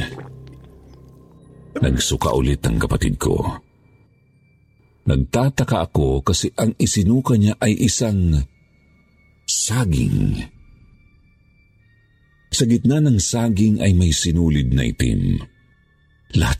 Nagsuka 1.79 2.35
ulit 2.35 2.59
ang 2.67 2.75
kapatid 2.75 3.15
ko. 3.15 3.39
Nagtataka 5.07 5.89
ako 5.89 6.21
kasi 6.27 6.51
ang 6.59 6.75
isinuka 6.75 7.39
niya 7.39 7.55
ay 7.57 7.73
isang 7.79 8.35
saging. 9.47 10.43
Sa 12.51 12.67
gitna 12.67 12.99
ng 12.99 13.17
saging 13.17 13.79
ay 13.79 13.95
may 13.95 14.11
sinulid 14.11 14.75
na 14.75 14.85
itim. 14.85 15.39
Lahat 16.35 16.59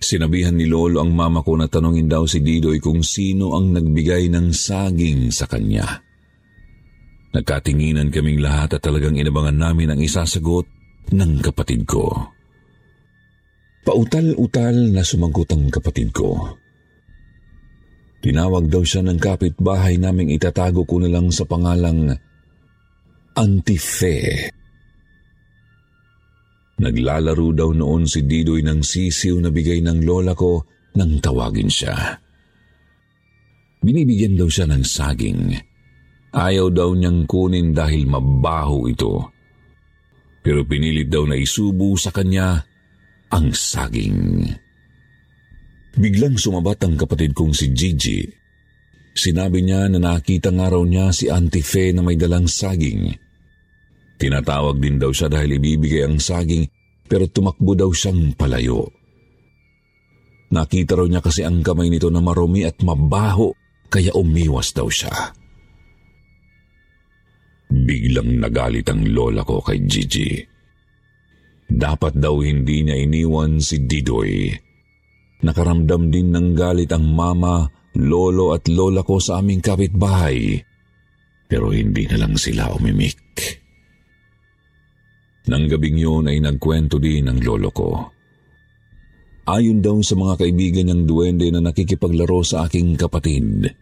Sinabihan 0.00 0.56
ni 0.56 0.64
Lolo 0.64 1.04
ang 1.04 1.12
mama 1.12 1.44
ko 1.44 1.60
na 1.60 1.68
tanongin 1.68 2.08
daw 2.08 2.24
si 2.24 2.40
Didoy 2.40 2.80
kung 2.80 3.04
sino 3.04 3.52
ang 3.52 3.76
nagbigay 3.76 4.32
ng 4.32 4.48
saging 4.48 5.28
sa 5.28 5.44
kanya. 5.44 6.00
Nagkatinginan 7.36 8.08
kaming 8.08 8.40
lahat 8.40 8.80
at 8.80 8.82
talagang 8.82 9.20
inabangan 9.20 9.60
namin 9.60 9.92
ang 9.92 10.00
isasagot 10.00 10.64
ng 11.12 11.44
kapatid 11.44 11.84
ko. 11.84 12.08
Pautal-utal 13.84 14.88
na 14.88 15.04
sumagot 15.04 15.52
ang 15.52 15.68
kapatid 15.68 16.16
ko. 16.16 16.58
Tinawag 18.24 18.72
daw 18.72 18.84
siya 18.84 19.04
ng 19.04 19.20
kapitbahay 19.20 20.00
naming 20.00 20.32
itatago 20.32 20.84
ko 20.88 21.00
na 21.00 21.12
lang 21.12 21.28
sa 21.28 21.44
pangalang 21.44 22.12
Auntie 23.36 23.80
Fe. 23.80 24.48
Naglalaro 26.80 27.52
daw 27.52 27.70
noon 27.76 28.08
si 28.08 28.24
Didoy 28.24 28.64
ng 28.64 28.80
sisiw 28.80 29.36
na 29.36 29.52
bigay 29.52 29.84
ng 29.84 30.00
lola 30.00 30.32
ko 30.32 30.64
nang 30.96 31.20
tawagin 31.20 31.68
siya. 31.68 32.16
Binibigyan 33.84 34.40
daw 34.40 34.48
siya 34.48 34.64
ng 34.64 34.84
saging. 34.84 35.52
Ayaw 36.32 36.72
daw 36.72 36.96
niyang 36.96 37.28
kunin 37.28 37.76
dahil 37.76 38.08
mabaho 38.08 38.88
ito. 38.88 39.28
Pero 40.40 40.64
pinilit 40.64 41.12
daw 41.12 41.28
na 41.28 41.36
isubo 41.36 41.92
sa 42.00 42.08
kanya 42.08 42.64
ang 43.28 43.52
saging. 43.52 44.48
Biglang 46.00 46.40
sumabat 46.40 46.80
ang 46.86 46.96
kapatid 46.96 47.36
kong 47.36 47.52
si 47.52 47.76
Gigi. 47.76 48.24
Sinabi 49.12 49.60
niya 49.60 49.90
na 49.90 49.98
nakita 50.00 50.48
nga 50.54 50.70
raw 50.70 50.80
niya 50.80 51.12
si 51.12 51.28
Auntie 51.28 51.66
Fe 51.66 51.92
na 51.92 52.00
may 52.00 52.16
dalang 52.16 52.48
saging. 52.48 53.10
Tinatawag 54.20 54.76
din 54.76 55.00
daw 55.00 55.08
siya 55.08 55.32
dahil 55.32 55.56
ibibigay 55.56 56.04
ang 56.04 56.20
saging 56.20 56.68
pero 57.08 57.24
tumakbo 57.24 57.72
daw 57.72 57.88
siyang 57.88 58.36
palayo. 58.36 58.84
Nakita 60.52 61.00
raw 61.00 61.06
niya 61.08 61.24
kasi 61.24 61.40
ang 61.40 61.64
kamay 61.64 61.88
nito 61.88 62.12
na 62.12 62.20
marumi 62.20 62.68
at 62.68 62.76
mabaho 62.84 63.48
kaya 63.88 64.12
umiwas 64.12 64.76
daw 64.76 64.92
siya. 64.92 65.32
Biglang 67.70 68.42
nagalit 68.42 68.86
ang 68.90 69.08
lola 69.08 69.46
ko 69.46 69.62
kay 69.62 69.80
Gigi. 69.88 70.42
Dapat 71.70 72.18
daw 72.18 72.42
hindi 72.42 72.82
niya 72.82 72.98
iniwan 72.98 73.62
si 73.62 73.86
Didoy. 73.86 74.50
Nakaramdam 75.46 76.10
din 76.10 76.34
ng 76.34 76.52
galit 76.52 76.90
ang 76.90 77.06
mama, 77.06 77.70
lolo 77.94 78.52
at 78.52 78.66
lola 78.66 79.06
ko 79.06 79.22
sa 79.22 79.38
aming 79.38 79.62
kapitbahay. 79.62 80.58
Pero 81.46 81.70
hindi 81.70 82.10
na 82.10 82.26
lang 82.26 82.34
sila 82.34 82.74
umimik. 82.74 83.18
Nang 85.48 85.64
gabing 85.70 85.96
yun 85.96 86.28
ay 86.28 86.42
nagkwento 86.42 87.00
din 87.00 87.30
ang 87.30 87.40
lolo 87.40 87.70
ko. 87.72 87.90
Ayon 89.48 89.80
daw 89.80 89.96
sa 90.04 90.14
mga 90.14 90.44
kaibigan 90.44 90.84
niyang 90.86 91.04
duwende 91.08 91.48
na 91.48 91.64
nakikipaglaro 91.64 92.44
sa 92.44 92.68
aking 92.68 92.94
kapatid. 92.94 93.72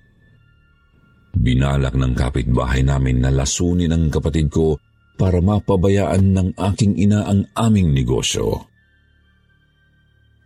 Binalak 1.35 1.99
ng 1.99 2.15
kapitbahay 2.15 2.87
namin 2.87 3.21
na 3.21 3.35
lasunin 3.35 3.93
ang 3.93 4.09
kapatid 4.09 4.49
ko 4.49 4.79
para 5.19 5.43
mapabayaan 5.43 6.33
ng 6.33 6.49
aking 6.57 6.95
ina 6.97 7.27
ang 7.27 7.51
aming 7.59 7.91
negosyo. 7.91 8.71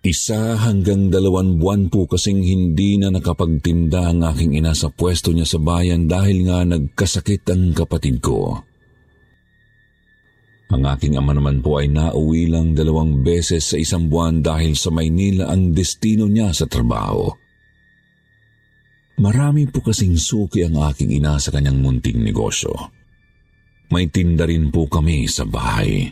Isa 0.03 0.59
hanggang 0.59 1.15
dalawang 1.15 1.63
buwan 1.63 1.87
po 1.87 2.11
kasing 2.11 2.43
hindi 2.43 2.99
na 2.99 3.15
nakapagtinda 3.15 4.11
ang 4.11 4.27
aking 4.27 4.59
ina 4.59 4.75
sa 4.75 4.91
pwesto 4.91 5.31
niya 5.31 5.47
sa 5.47 5.63
bayan 5.63 6.11
dahil 6.11 6.51
nga 6.51 6.67
nagkasakit 6.67 7.47
ang 7.47 7.71
kapatid 7.71 8.19
ko. 8.19 8.59
Ang 10.73 10.89
aking 10.89 11.21
ama 11.21 11.37
naman 11.37 11.61
po 11.61 11.77
ay 11.85 11.93
nauwi 11.93 12.49
lang 12.49 12.73
dalawang 12.73 13.21
beses 13.21 13.69
sa 13.69 13.77
isang 13.77 14.09
buwan 14.09 14.41
dahil 14.41 14.73
sa 14.73 14.89
Maynila 14.89 15.53
ang 15.53 15.77
destino 15.77 16.25
niya 16.25 16.49
sa 16.57 16.65
trabaho. 16.65 17.29
Marami 19.21 19.69
po 19.69 19.85
kasing 19.85 20.17
suki 20.17 20.65
ang 20.65 20.81
aking 20.81 21.13
ina 21.13 21.37
sa 21.37 21.53
kanyang 21.53 21.77
munting 21.77 22.25
negosyo. 22.25 22.73
May 23.93 24.09
tinda 24.09 24.49
rin 24.49 24.73
po 24.73 24.89
kami 24.89 25.29
sa 25.29 25.45
bahay. 25.45 26.09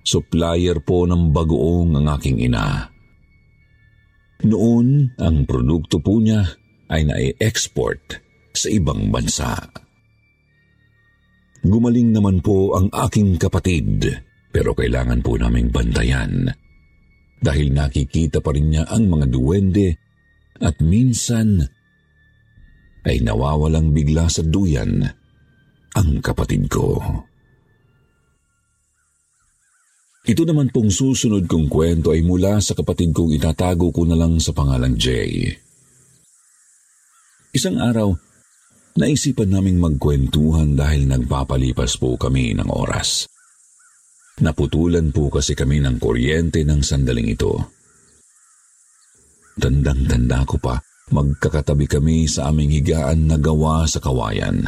Supplier 0.00 0.80
po 0.80 1.04
ng 1.04 1.28
bagoong 1.28 2.00
ang 2.00 2.06
aking 2.16 2.40
ina. 2.40 2.88
Noon, 4.48 5.12
ang 5.20 5.44
produkto 5.44 6.00
po 6.00 6.16
niya 6.16 6.48
ay 6.88 7.04
nai-export 7.04 8.24
sa 8.56 8.72
ibang 8.72 9.12
bansa. 9.12 9.83
Gumaling 11.64 12.12
naman 12.12 12.44
po 12.44 12.76
ang 12.76 12.92
aking 12.92 13.40
kapatid 13.40 14.04
pero 14.52 14.76
kailangan 14.76 15.24
po 15.24 15.40
naming 15.40 15.72
bantayan 15.72 16.52
dahil 17.40 17.72
nakikita 17.72 18.44
pa 18.44 18.52
rin 18.52 18.68
niya 18.68 18.84
ang 18.86 19.08
mga 19.08 19.26
duwende 19.32 19.96
at 20.60 20.76
minsan 20.84 21.64
ay 23.04 23.20
nawawalang 23.20 23.96
bigla 23.96 24.28
sa 24.28 24.44
duyan 24.44 25.04
ang 25.96 26.10
kapatid 26.20 26.68
ko. 26.68 27.00
Ito 30.24 30.42
naman 30.48 30.72
pong 30.72 30.88
susunod 30.88 31.44
kong 31.44 31.68
kwento 31.68 32.12
ay 32.16 32.24
mula 32.24 32.56
sa 32.60 32.72
kapatid 32.72 33.12
kong 33.12 33.36
itatago 33.36 33.92
ko 33.92 34.08
na 34.08 34.16
lang 34.16 34.40
sa 34.40 34.56
pangalang 34.56 34.96
Jay. 34.96 35.52
Isang 37.52 37.76
araw, 37.76 38.16
naisipan 38.94 39.50
naming 39.50 39.82
magkwentuhan 39.82 40.78
dahil 40.78 41.10
nagpapalipas 41.10 41.98
po 41.98 42.14
kami 42.14 42.54
ng 42.54 42.70
oras. 42.70 43.26
Naputulan 44.42 45.14
po 45.14 45.30
kasi 45.30 45.54
kami 45.54 45.78
ng 45.82 46.02
kuryente 46.02 46.66
ng 46.66 46.82
sandaling 46.82 47.30
ito. 47.30 47.54
Tandang-tanda 49.54 50.42
ko 50.42 50.58
pa, 50.58 50.82
magkakatabi 51.14 51.86
kami 51.86 52.26
sa 52.26 52.50
aming 52.50 52.74
higaan 52.74 53.30
na 53.30 53.38
gawa 53.38 53.86
sa 53.86 54.02
kawayan. 54.02 54.66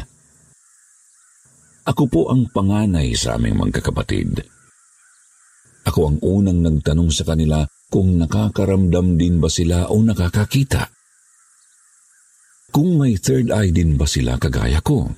Ako 1.87 2.07
po 2.11 2.23
ang 2.31 2.51
panganay 2.51 3.15
sa 3.15 3.39
aming 3.39 3.59
magkakapatid. 3.59 4.43
Ako 5.87 6.01
ang 6.11 6.19
unang 6.23 6.67
nagtanong 6.67 7.15
sa 7.15 7.23
kanila 7.23 7.63
kung 7.87 8.19
nakakaramdam 8.19 9.15
din 9.15 9.39
ba 9.39 9.47
sila 9.47 9.87
o 9.91 10.03
nakakakita. 10.03 10.96
Kung 12.77 13.01
may 13.01 13.17
third 13.17 13.49
eye 13.49 13.73
din 13.73 13.97
ba 13.97 14.05
sila 14.05 14.37
kagaya 14.37 14.85
ko. 14.85 15.09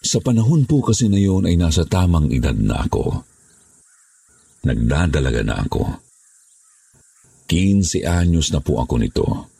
Sa 0.00 0.16
panahon 0.24 0.64
po 0.64 0.80
kasi 0.80 1.12
na 1.12 1.20
yun 1.20 1.44
ay 1.44 1.60
nasa 1.60 1.84
tamang 1.84 2.32
edad 2.32 2.56
na 2.56 2.80
ako. 2.80 3.20
Nagdadalaga 4.64 5.44
na 5.44 5.60
ako. 5.60 6.00
15 7.52 8.08
anyos 8.08 8.56
na 8.56 8.64
po 8.64 8.80
ako 8.80 8.94
nito. 8.96 9.52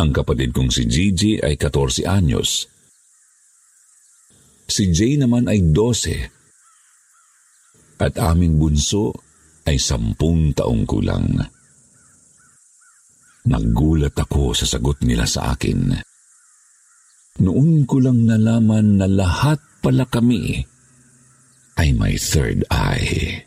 Ang 0.00 0.16
kapatid 0.16 0.56
kong 0.56 0.72
si 0.72 0.88
Gigi 0.88 1.36
ay 1.44 1.60
14 1.60 2.08
anyos. 2.08 2.64
Si 4.64 4.88
Jay 4.88 5.20
naman 5.20 5.52
ay 5.52 5.68
12. 5.68 8.00
At 8.00 8.16
aming 8.16 8.56
bunso 8.56 9.12
ay 9.68 9.76
10 9.76 10.16
taong 10.56 10.88
kulang. 10.88 11.44
Nagulat 13.44 14.16
ako 14.16 14.56
sa 14.56 14.64
sagot 14.64 15.04
nila 15.04 15.28
sa 15.28 15.52
akin. 15.52 15.92
Noon 17.44 17.84
ko 17.84 18.00
lang 18.00 18.24
nalaman 18.24 18.96
na 18.96 19.04
lahat 19.04 19.60
pala 19.84 20.08
kami 20.08 20.64
ay 21.76 21.92
may 21.92 22.16
third 22.16 22.64
eye. 22.72 23.44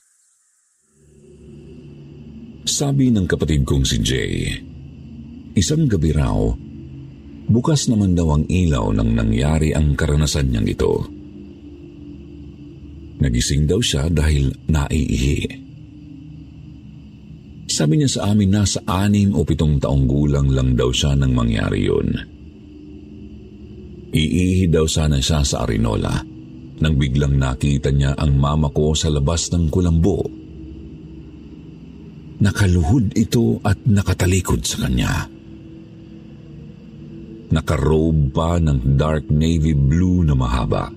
Sabi 2.67 3.09
ng 3.09 3.25
kapatid 3.25 3.65
kong 3.65 3.87
si 3.87 3.97
Jay, 4.03 4.53
isang 5.57 5.89
gabi 5.89 6.13
raw, 6.13 6.35
bukas 7.49 7.89
naman 7.89 8.13
daw 8.13 8.37
ang 8.37 8.45
ilaw 8.45 8.93
nang 8.93 9.15
nangyari 9.17 9.73
ang 9.73 9.97
karanasan 9.97 10.51
niyang 10.51 10.67
ito. 10.67 10.93
Nagising 13.17 13.65
daw 13.65 13.81
siya 13.81 14.13
dahil 14.13 14.53
naiihi. 14.69 15.66
Sabi 17.77 18.01
niya 18.01 18.09
sa 18.09 18.33
amin 18.33 18.49
nasa 18.49 18.81
anim 18.89 19.37
o 19.37 19.45
pitong 19.45 19.77
taong 19.77 20.09
gulang 20.09 20.49
lang 20.49 20.73
daw 20.73 20.89
siya 20.89 21.13
nang 21.13 21.37
mangyari 21.37 21.85
yun. 21.85 22.09
Iihi 24.09 24.65
daw 24.65 24.89
sana 24.89 25.21
siya 25.21 25.45
sa 25.45 25.61
Arinola 25.61 26.17
nang 26.81 26.93
biglang 26.97 27.37
nakita 27.37 27.93
niya 27.93 28.17
ang 28.17 28.33
mama 28.33 28.73
ko 28.73 28.97
sa 28.97 29.13
labas 29.13 29.53
ng 29.53 29.69
kulambo 29.69 30.25
Nakaluhod 32.37 33.17
ito 33.17 33.57
at 33.65 33.81
nakatalikod 33.89 34.61
sa 34.61 34.85
kanya. 34.85 35.25
Nakarobe 37.49 38.29
pa 38.29 38.61
ng 38.61 38.93
dark 38.93 39.25
navy 39.33 39.73
blue 39.73 40.21
na 40.21 40.37
mahaba. 40.37 40.93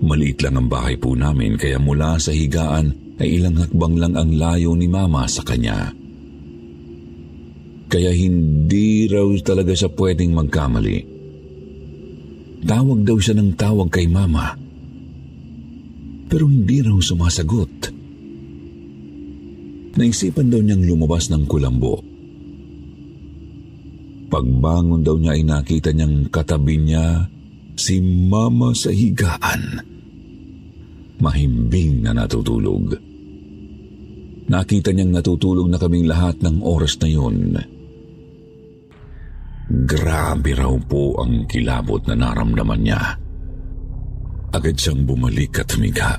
Maliit 0.00 0.40
lang 0.40 0.56
ang 0.56 0.68
bahay 0.72 0.96
po 0.96 1.12
namin 1.12 1.60
kaya 1.60 1.76
mula 1.76 2.16
sa 2.16 2.32
higaan 2.32 3.09
ay 3.20 3.36
ilang 3.36 3.60
hakbang 3.60 4.00
lang 4.00 4.14
ang 4.16 4.32
layo 4.32 4.72
ni 4.72 4.88
mama 4.88 5.28
sa 5.28 5.44
kanya. 5.44 5.92
Kaya 7.90 8.14
hindi 8.16 9.10
raw 9.10 9.28
talaga 9.44 9.76
siya 9.76 9.92
pwedeng 9.92 10.32
magkamali. 10.32 10.98
Tawag 12.64 13.00
daw 13.04 13.18
siya 13.20 13.36
ng 13.36 13.58
tawag 13.58 13.92
kay 13.92 14.08
mama. 14.08 14.56
Pero 16.30 16.46
hindi 16.46 16.80
raw 16.80 16.96
sumasagot. 16.96 17.92
Naisipan 19.98 20.48
daw 20.48 20.62
niyang 20.62 20.86
lumabas 20.86 21.28
ng 21.28 21.44
kulambo. 21.50 21.98
Pagbangon 24.30 25.02
daw 25.02 25.18
niya 25.18 25.34
ay 25.34 25.42
nakita 25.42 25.90
niyang 25.90 26.30
katabi 26.30 26.78
niya 26.78 27.26
si 27.74 27.98
Mama 27.98 28.70
sa 28.78 28.94
higaan. 28.94 29.82
Mahimbing 31.18 32.06
na 32.06 32.14
natutulog. 32.14 33.09
Nakita 34.50 34.90
niyang 34.90 35.14
natutulog 35.14 35.70
na 35.70 35.78
kaming 35.78 36.10
lahat 36.10 36.42
ng 36.42 36.58
oras 36.66 36.98
na 36.98 37.06
yun. 37.06 37.54
Grabe 39.70 40.50
raw 40.58 40.74
po 40.82 41.14
ang 41.22 41.46
kilabot 41.46 42.02
na 42.10 42.18
naramdaman 42.18 42.82
niya. 42.82 43.14
Agad 44.50 44.74
siyang 44.74 45.06
bumalik 45.06 45.62
at 45.62 45.70
humiga. 45.70 46.18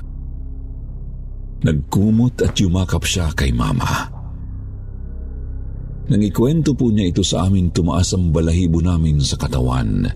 Nagkumot 1.60 2.40
at 2.40 2.56
yumakap 2.56 3.04
siya 3.04 3.28
kay 3.36 3.52
mama. 3.52 4.08
Nang 6.08 6.22
ikwento 6.24 6.72
po 6.72 6.88
niya 6.88 7.12
ito 7.12 7.20
sa 7.20 7.44
amin, 7.44 7.68
tumaas 7.68 8.16
ang 8.16 8.32
balahibo 8.32 8.80
namin 8.80 9.20
sa 9.20 9.36
katawan. 9.36 10.08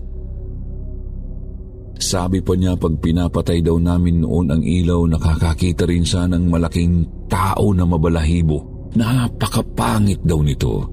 Sabi 1.97 2.45
pa 2.45 2.53
niya 2.53 2.77
pag 2.77 3.01
pinapatay 3.01 3.65
daw 3.65 3.81
namin 3.81 4.21
noon 4.21 4.53
ang 4.53 4.61
ilaw, 4.61 5.09
nakakakita 5.09 5.89
rin 5.89 6.05
siya 6.05 6.29
ng 6.29 6.45
malaking 6.45 7.25
tao 7.25 7.73
na 7.73 7.89
mabalahibo. 7.89 8.89
Napakapangit 8.93 10.21
daw 10.21 10.39
nito. 10.41 10.85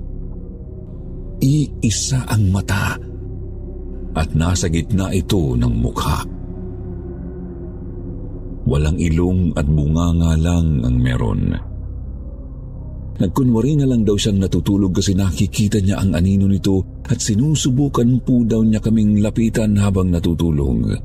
Iisa 1.44 2.24
ang 2.24 2.48
mata 2.48 2.96
at 4.14 4.28
nasa 4.32 4.70
gitna 4.72 5.12
ito 5.12 5.58
ng 5.58 5.74
mukha. 5.76 6.24
Walang 8.64 8.96
ilong 8.96 9.52
at 9.60 9.68
bunganga 9.68 10.40
lang 10.40 10.80
ang 10.88 10.96
meron. 10.96 11.73
Nagkunwari 13.14 13.78
na 13.78 13.86
lang 13.86 14.02
daw 14.02 14.18
siyang 14.18 14.42
natutulog 14.42 14.90
kasi 14.90 15.14
nakikita 15.14 15.78
niya 15.78 16.02
ang 16.02 16.18
anino 16.18 16.50
nito 16.50 16.82
at 17.06 17.22
sinusubukan 17.22 18.18
po 18.26 18.42
daw 18.42 18.66
niya 18.66 18.82
kaming 18.82 19.22
lapitan 19.22 19.78
habang 19.78 20.10
natutulog. 20.10 20.98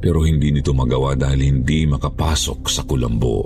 Pero 0.00 0.24
hindi 0.24 0.48
nito 0.48 0.72
magawa 0.72 1.12
dahil 1.12 1.52
hindi 1.52 1.84
makapasok 1.84 2.60
sa 2.64 2.82
kulambo. 2.88 3.44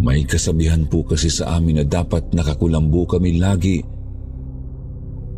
May 0.00 0.28
kasabihan 0.28 0.84
po 0.88 1.08
kasi 1.08 1.32
sa 1.32 1.56
amin 1.56 1.80
na 1.80 1.84
dapat 1.84 2.28
nakakulambo 2.32 3.08
kami 3.08 3.40
lagi 3.40 3.80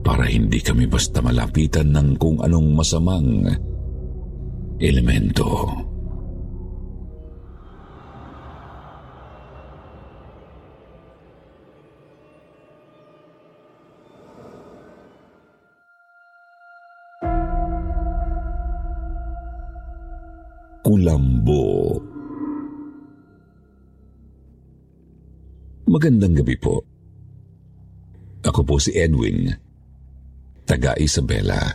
para 0.03 0.27
hindi 0.27 0.59
kami 0.59 0.91
basta 0.91 1.23
malapitan 1.23 1.95
ng 1.95 2.09
kung 2.19 2.43
anong 2.43 2.75
masamang 2.75 3.47
elemento. 4.83 5.47
Kulambo 5.47 5.92
Magandang 25.93 26.41
gabi 26.41 26.57
po. 26.57 26.81
Ako 28.49 28.65
po 28.65 28.81
si 28.81 28.97
Edwin, 28.97 29.53
taga 30.65 30.97
Isabela. 30.97 31.69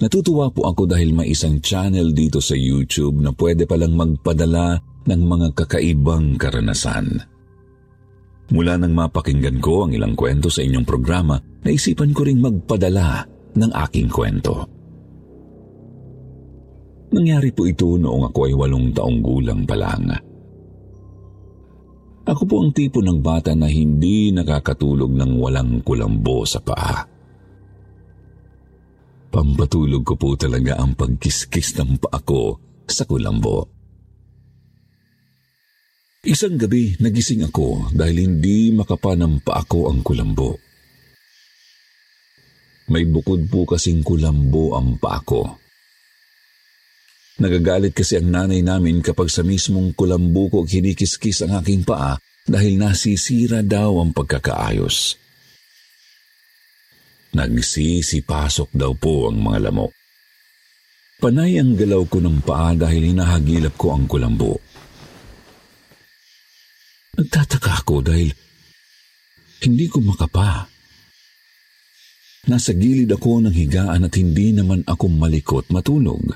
Natutuwa 0.00 0.48
po 0.48 0.64
ako 0.64 0.88
dahil 0.88 1.12
may 1.12 1.28
isang 1.28 1.60
channel 1.60 2.08
dito 2.16 2.40
sa 2.40 2.56
YouTube 2.56 3.20
na 3.20 3.36
pwede 3.36 3.68
palang 3.68 3.92
magpadala 3.92 4.80
ng 5.04 5.22
mga 5.28 5.48
kakaibang 5.52 6.40
karanasan. 6.40 7.20
Mula 8.48 8.80
nang 8.80 8.96
mapakinggan 8.96 9.60
ko 9.60 9.84
ang 9.84 9.92
ilang 9.92 10.16
kwento 10.16 10.48
sa 10.48 10.64
inyong 10.64 10.88
programa, 10.88 11.36
naisipan 11.68 12.16
ko 12.16 12.24
ring 12.24 12.40
magpadala 12.40 13.28
ng 13.60 13.70
aking 13.76 14.08
kwento. 14.08 14.64
Nangyari 17.12 17.52
po 17.52 17.68
ito 17.68 18.00
noong 18.00 18.32
ako 18.32 18.48
ay 18.48 18.54
walong 18.56 18.88
taong 18.96 19.20
gulang 19.20 19.68
pa 19.68 19.76
lang. 19.76 20.31
Ako 22.22 22.42
po 22.46 22.62
ang 22.62 22.70
tipo 22.70 23.02
ng 23.02 23.18
bata 23.18 23.50
na 23.58 23.66
hindi 23.66 24.30
nakakatulog 24.30 25.10
ng 25.10 25.32
walang 25.42 25.82
kulambo 25.82 26.46
sa 26.46 26.62
paa. 26.62 27.02
Pampatulog 29.32 30.06
ko 30.06 30.14
po 30.14 30.38
talaga 30.38 30.78
ang 30.78 30.94
pagkiskis 30.94 31.74
ng 31.82 31.98
paa 31.98 32.20
ko 32.22 32.60
sa 32.86 33.02
kulambo. 33.08 33.66
Isang 36.22 36.54
gabi, 36.54 36.94
nagising 37.02 37.42
ako 37.50 37.90
dahil 37.90 38.22
hindi 38.22 38.70
makapanampa 38.70 39.58
ako 39.58 39.90
ang 39.90 40.06
kulambo. 40.06 40.54
May 42.86 43.02
bukod 43.10 43.50
po 43.50 43.66
kasing 43.66 44.06
kulambo 44.06 44.78
ang 44.78 44.94
paa 45.02 45.18
ko. 45.26 45.61
Nagagalit 47.40 47.96
kasi 47.96 48.20
ang 48.20 48.28
nanay 48.28 48.60
namin 48.60 49.00
kapag 49.00 49.32
sa 49.32 49.40
mismong 49.40 49.96
kulambo 49.96 50.52
ko 50.52 50.58
kinikiskis 50.68 51.40
ang 51.46 51.56
aking 51.56 51.80
paa 51.86 52.20
dahil 52.44 52.76
nasisira 52.76 53.64
daw 53.64 54.02
ang 54.02 54.12
pagkakaayos. 54.12 55.16
Nagsisipasok 57.32 58.68
daw 58.76 58.92
po 58.92 59.32
ang 59.32 59.40
mga 59.40 59.72
lamok. 59.72 59.92
Panay 61.22 61.56
ang 61.56 61.72
galaw 61.78 62.04
ko 62.04 62.20
ng 62.20 62.44
paa 62.44 62.76
dahil 62.76 63.14
hinahagilap 63.14 63.78
ko 63.80 63.96
ang 63.96 64.04
kulambo. 64.04 64.60
Nagtataka 67.16 67.86
ako 67.86 67.96
dahil 68.04 68.28
hindi 69.62 69.86
ko 69.88 70.02
makapa. 70.02 70.66
Nasa 72.50 72.74
gilid 72.74 73.06
ako 73.14 73.46
ng 73.46 73.54
higaan 73.54 74.02
at 74.02 74.14
hindi 74.18 74.50
naman 74.50 74.82
ako 74.82 75.06
malikot 75.06 75.70
matulog. 75.70 76.34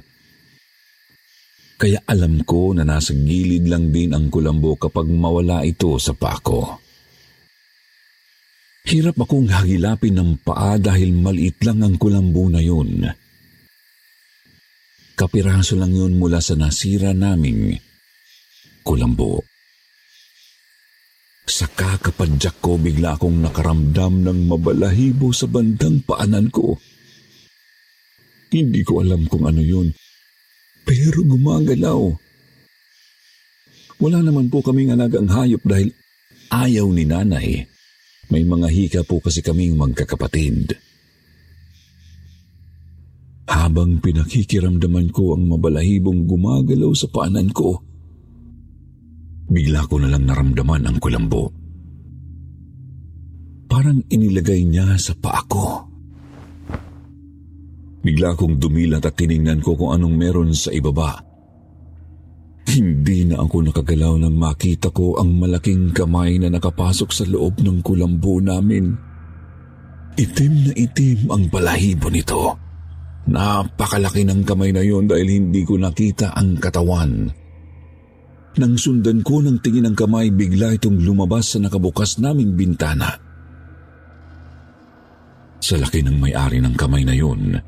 Kaya 1.76 2.00
alam 2.08 2.40
ko 2.48 2.72
na 2.72 2.88
nasa 2.88 3.12
gilid 3.12 3.68
lang 3.68 3.92
din 3.92 4.16
ang 4.16 4.32
kulambo 4.32 4.80
kapag 4.80 5.12
mawala 5.12 5.60
ito 5.60 5.92
sa 6.00 6.16
pako. 6.16 6.80
Hirap 8.88 9.20
akong 9.20 9.52
hagilapin 9.52 10.16
ng 10.16 10.32
paa 10.40 10.80
dahil 10.80 11.12
maliit 11.12 11.60
lang 11.60 11.84
ang 11.84 12.00
kulambo 12.00 12.48
na 12.48 12.64
yun. 12.64 13.04
Kapiraso 15.16 15.76
lang 15.76 15.92
yun 15.92 16.16
mula 16.16 16.40
sa 16.40 16.56
nasira 16.56 17.12
naming 17.12 17.76
kulambo. 18.80 19.44
Sa 21.46 21.68
kakapadyak 21.68 22.58
ko, 22.58 22.78
bigla 22.80 23.20
akong 23.20 23.38
nakaramdam 23.38 24.24
ng 24.24 24.38
mabalahibo 24.50 25.30
sa 25.30 25.46
bandang 25.46 26.02
paanan 26.02 26.48
ko. 26.50 26.78
Hindi 28.50 28.80
ko 28.82 29.02
alam 29.02 29.26
kung 29.26 29.46
ano 29.46 29.62
yun, 29.62 29.90
pero 30.87 31.27
gumagalaw. 31.27 32.14
Wala 33.99 34.22
naman 34.22 34.46
po 34.46 34.62
kaming 34.62 34.94
alagang 34.94 35.27
hayop 35.27 35.66
dahil 35.66 35.90
ayaw 36.55 36.87
ni 36.94 37.03
nanay. 37.03 37.66
May 38.31 38.46
mga 38.46 38.68
hika 38.70 39.01
po 39.03 39.18
kasi 39.18 39.42
kaming 39.42 39.75
magkakapatid. 39.75 40.79
Habang 43.46 43.99
pinakikiramdaman 43.99 45.11
ko 45.11 45.35
ang 45.35 45.51
mabalahibong 45.51 46.27
gumagalaw 46.27 46.90
sa 46.94 47.11
paanan 47.11 47.51
ko, 47.51 47.83
bigla 49.51 49.87
ko 49.87 50.03
na 50.03 50.11
lang 50.11 50.27
naramdaman 50.27 50.87
ang 50.87 50.99
kulambo. 50.99 51.51
Parang 53.66 54.03
inilagay 54.11 54.62
niya 54.66 54.94
sa 54.99 55.14
paa 55.18 55.42
ko. 55.46 55.95
Bigla 58.07 58.38
akong 58.38 58.62
dumilat 58.62 59.03
at 59.03 59.19
tiningnan 59.19 59.59
ko 59.59 59.75
kung 59.75 59.99
anong 59.99 60.14
meron 60.14 60.55
sa 60.55 60.71
ibaba. 60.71 61.19
Hindi 62.71 63.27
na 63.27 63.42
ako 63.42 63.66
nakagalaw 63.66 64.14
nang 64.23 64.38
makita 64.38 64.95
ko 64.95 65.19
ang 65.19 65.42
malaking 65.42 65.90
kamay 65.90 66.38
na 66.38 66.47
nakapasok 66.55 67.11
sa 67.11 67.27
loob 67.27 67.59
ng 67.59 67.83
kulambo 67.83 68.38
namin. 68.38 68.95
Itim 70.14 70.71
na 70.71 70.73
itim 70.79 71.35
ang 71.35 71.51
balahibo 71.51 72.07
nito. 72.07 72.55
Napakalaki 73.27 74.23
ng 74.23 74.47
kamay 74.47 74.71
na 74.71 74.87
yon 74.87 75.11
dahil 75.11 75.27
hindi 75.27 75.66
ko 75.66 75.75
nakita 75.75 76.31
ang 76.31 76.62
katawan. 76.62 77.27
Nang 78.57 78.75
sundan 78.79 79.27
ko 79.27 79.42
ng 79.42 79.59
tingin 79.59 79.90
ng 79.90 79.99
kamay, 79.99 80.31
bigla 80.31 80.79
itong 80.79 81.03
lumabas 81.03 81.53
sa 81.53 81.59
nakabukas 81.59 82.23
naming 82.23 82.55
bintana. 82.55 83.19
Sa 85.59 85.75
laki 85.75 86.07
ng 86.07 86.23
may-ari 86.23 86.62
ng 86.62 86.73
kamay 86.79 87.03
na 87.03 87.12
yon, 87.12 87.59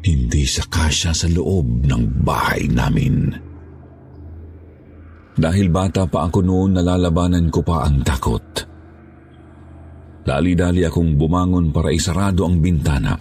hindi 0.00 0.48
sa 0.48 0.64
kasya 0.64 1.12
sa 1.12 1.28
loob 1.28 1.84
ng 1.84 2.24
bahay 2.24 2.68
namin. 2.68 3.36
Dahil 5.40 5.72
bata 5.72 6.04
pa 6.04 6.28
ako 6.28 6.44
noon, 6.44 6.76
nalalabanan 6.76 7.48
ko 7.48 7.64
pa 7.64 7.88
ang 7.88 8.04
takot. 8.04 8.44
Dali-dali 10.20 10.84
akong 10.84 11.16
bumangon 11.16 11.72
para 11.72 11.88
isarado 11.88 12.44
ang 12.44 12.60
bintana. 12.60 13.16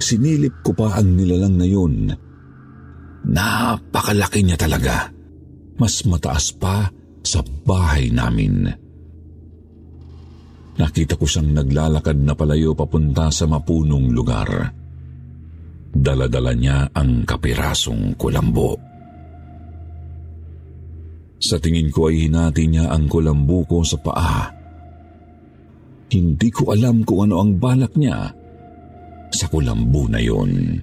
Sinilip 0.00 0.60
ko 0.60 0.76
pa 0.76 1.00
ang 1.00 1.16
nilalang 1.16 1.56
na 1.56 1.66
yun. 1.68 1.94
Napakalaki 3.24 4.44
niya 4.44 4.56
talaga. 4.60 5.08
Mas 5.80 6.04
mataas 6.04 6.52
pa 6.56 6.92
sa 7.24 7.40
bahay 7.64 8.12
namin. 8.12 8.68
Nakita 10.80 11.20
ko 11.20 11.28
siyang 11.28 11.52
naglalakad 11.52 12.16
na 12.24 12.32
palayo 12.32 12.72
papunta 12.72 13.28
sa 13.28 13.44
mapunong 13.44 14.16
lugar. 14.16 14.48
Daladala 15.92 16.56
niya 16.56 16.88
ang 16.96 17.28
kapirasong 17.28 18.16
kulambo. 18.16 18.80
Sa 21.36 21.60
tingin 21.60 21.92
ko 21.92 22.08
ay 22.08 22.24
hinati 22.24 22.64
niya 22.64 22.88
ang 22.88 23.12
kulambo 23.12 23.60
ko 23.68 23.84
sa 23.84 24.00
paa. 24.00 24.48
Hindi 26.10 26.48
ko 26.48 26.72
alam 26.72 27.04
kung 27.04 27.28
ano 27.28 27.44
ang 27.44 27.60
balak 27.60 28.00
niya 28.00 28.32
sa 29.28 29.46
kulambo 29.52 30.08
na 30.08 30.20
yon. 30.20 30.80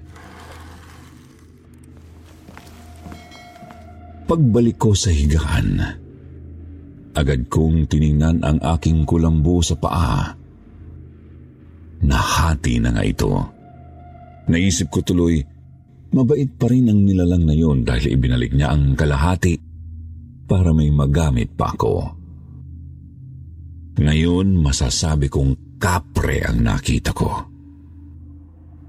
Pagbalik 4.30 4.78
ko 4.78 4.94
sa 4.94 5.10
higaan, 5.10 5.80
agad 7.18 7.50
kong 7.50 7.90
tiningnan 7.90 8.46
ang 8.46 8.62
aking 8.78 9.02
kulambo 9.02 9.58
sa 9.58 9.74
paa. 9.74 10.30
Nahati 11.98 12.78
na 12.78 12.94
nga 12.94 13.02
ito. 13.02 13.30
Naisip 14.46 14.88
ko 14.88 15.02
tuloy, 15.02 15.42
mabait 16.14 16.48
pa 16.54 16.70
rin 16.70 16.86
ang 16.86 17.02
nilalang 17.02 17.44
na 17.44 17.54
yon 17.58 17.82
dahil 17.82 18.14
ibinalik 18.14 18.54
niya 18.54 18.70
ang 18.70 18.94
kalahati 18.94 19.58
para 20.48 20.70
may 20.72 20.88
magamit 20.88 21.52
pa 21.52 21.74
ako. 21.74 22.16
Ngayon, 23.98 24.62
masasabi 24.62 25.26
kong 25.26 25.76
kapre 25.82 26.46
ang 26.46 26.62
nakita 26.62 27.10
ko. 27.10 27.28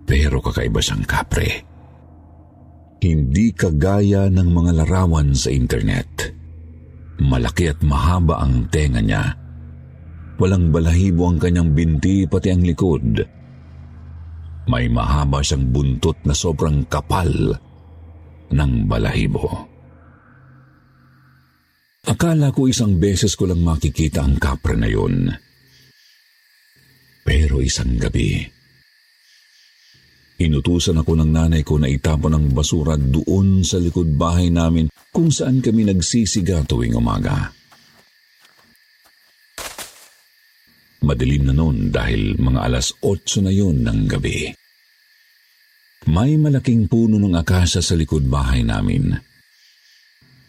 Pero 0.05 0.37
kakaiba 0.39 0.79
siyang 0.79 1.03
kapre. 1.03 1.49
Hindi 3.01 3.51
kagaya 3.57 4.29
ng 4.29 4.49
mga 4.53 4.71
larawan 4.85 5.33
sa 5.33 5.49
internet. 5.49 6.38
Malaki 7.19 7.67
at 7.67 7.79
mahaba 7.83 8.39
ang 8.39 8.71
tenga 8.71 9.03
niya. 9.03 9.35
Walang 10.39 10.71
balahibo 10.71 11.27
ang 11.27 11.35
kanyang 11.35 11.75
binti 11.75 12.23
pati 12.23 12.47
ang 12.47 12.63
likod. 12.63 13.19
May 14.71 14.87
mahaba 14.87 15.43
siyang 15.43 15.67
buntot 15.67 16.15
na 16.23 16.31
sobrang 16.31 16.87
kapal 16.87 17.27
ng 18.55 18.73
balahibo. 18.87 19.67
Akala 22.07 22.55
ko 22.55 22.71
isang 22.71 22.95
beses 22.97 23.35
ko 23.35 23.51
lang 23.51 23.61
makikita 23.61 24.23
ang 24.23 24.39
kapre 24.39 24.79
na 24.79 24.87
yun. 24.87 25.29
Pero 27.27 27.59
isang 27.59 27.99
gabi, 27.99 28.41
inutusan 30.39 31.03
ako 31.03 31.19
ng 31.19 31.31
nanay 31.35 31.61
ko 31.67 31.75
na 31.75 31.91
itapon 31.91 32.31
ang 32.31 32.45
basura 32.55 32.95
doon 32.95 33.61
sa 33.61 33.75
likod 33.75 34.15
bahay 34.15 34.47
namin 34.47 34.87
kung 35.11 35.27
saan 35.27 35.59
kami 35.59 35.83
nagsisiga 35.83 36.63
tuwing 36.63 36.95
umaga. 36.95 37.51
Madilim 41.03 41.51
na 41.51 41.53
noon 41.55 41.91
dahil 41.91 42.39
mga 42.39 42.59
alas 42.59 42.95
8 43.03 43.43
na 43.43 43.51
yon 43.51 43.83
ng 43.83 43.99
gabi. 44.07 44.51
May 46.07 46.39
malaking 46.39 46.87
puno 46.87 47.19
ng 47.19 47.35
akasya 47.35 47.83
sa 47.83 47.95
likod 47.99 48.23
bahay 48.27 48.63
namin. 48.63 49.11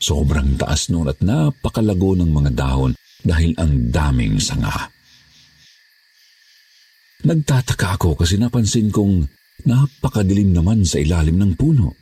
Sobrang 0.00 0.54
taas 0.54 0.88
noon 0.88 1.10
at 1.10 1.18
napakalago 1.20 2.14
ng 2.14 2.30
mga 2.30 2.50
dahon 2.54 2.92
dahil 3.20 3.52
ang 3.58 3.90
daming 3.90 4.38
sanga. 4.40 4.88
Nagtataka 7.20 8.00
ako 8.00 8.16
kasi 8.16 8.40
napansin 8.40 8.88
kong 8.88 9.39
napakadilim 9.66 10.54
naman 10.54 10.84
sa 10.84 11.00
ilalim 11.00 11.36
ng 11.40 11.52
puno. 11.56 11.96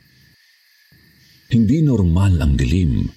Hindi 1.49 1.81
normal 1.81 2.37
ang 2.39 2.53
dilim. 2.53 3.09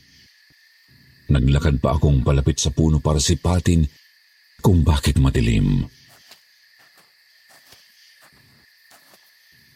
Naglakad 1.29 1.81
pa 1.81 1.97
akong 1.97 2.25
palapit 2.25 2.61
sa 2.61 2.73
puno 2.73 3.01
para 3.01 3.21
sipatin 3.21 3.85
kung 4.65 4.81
bakit 4.81 5.21
madilim. 5.21 5.85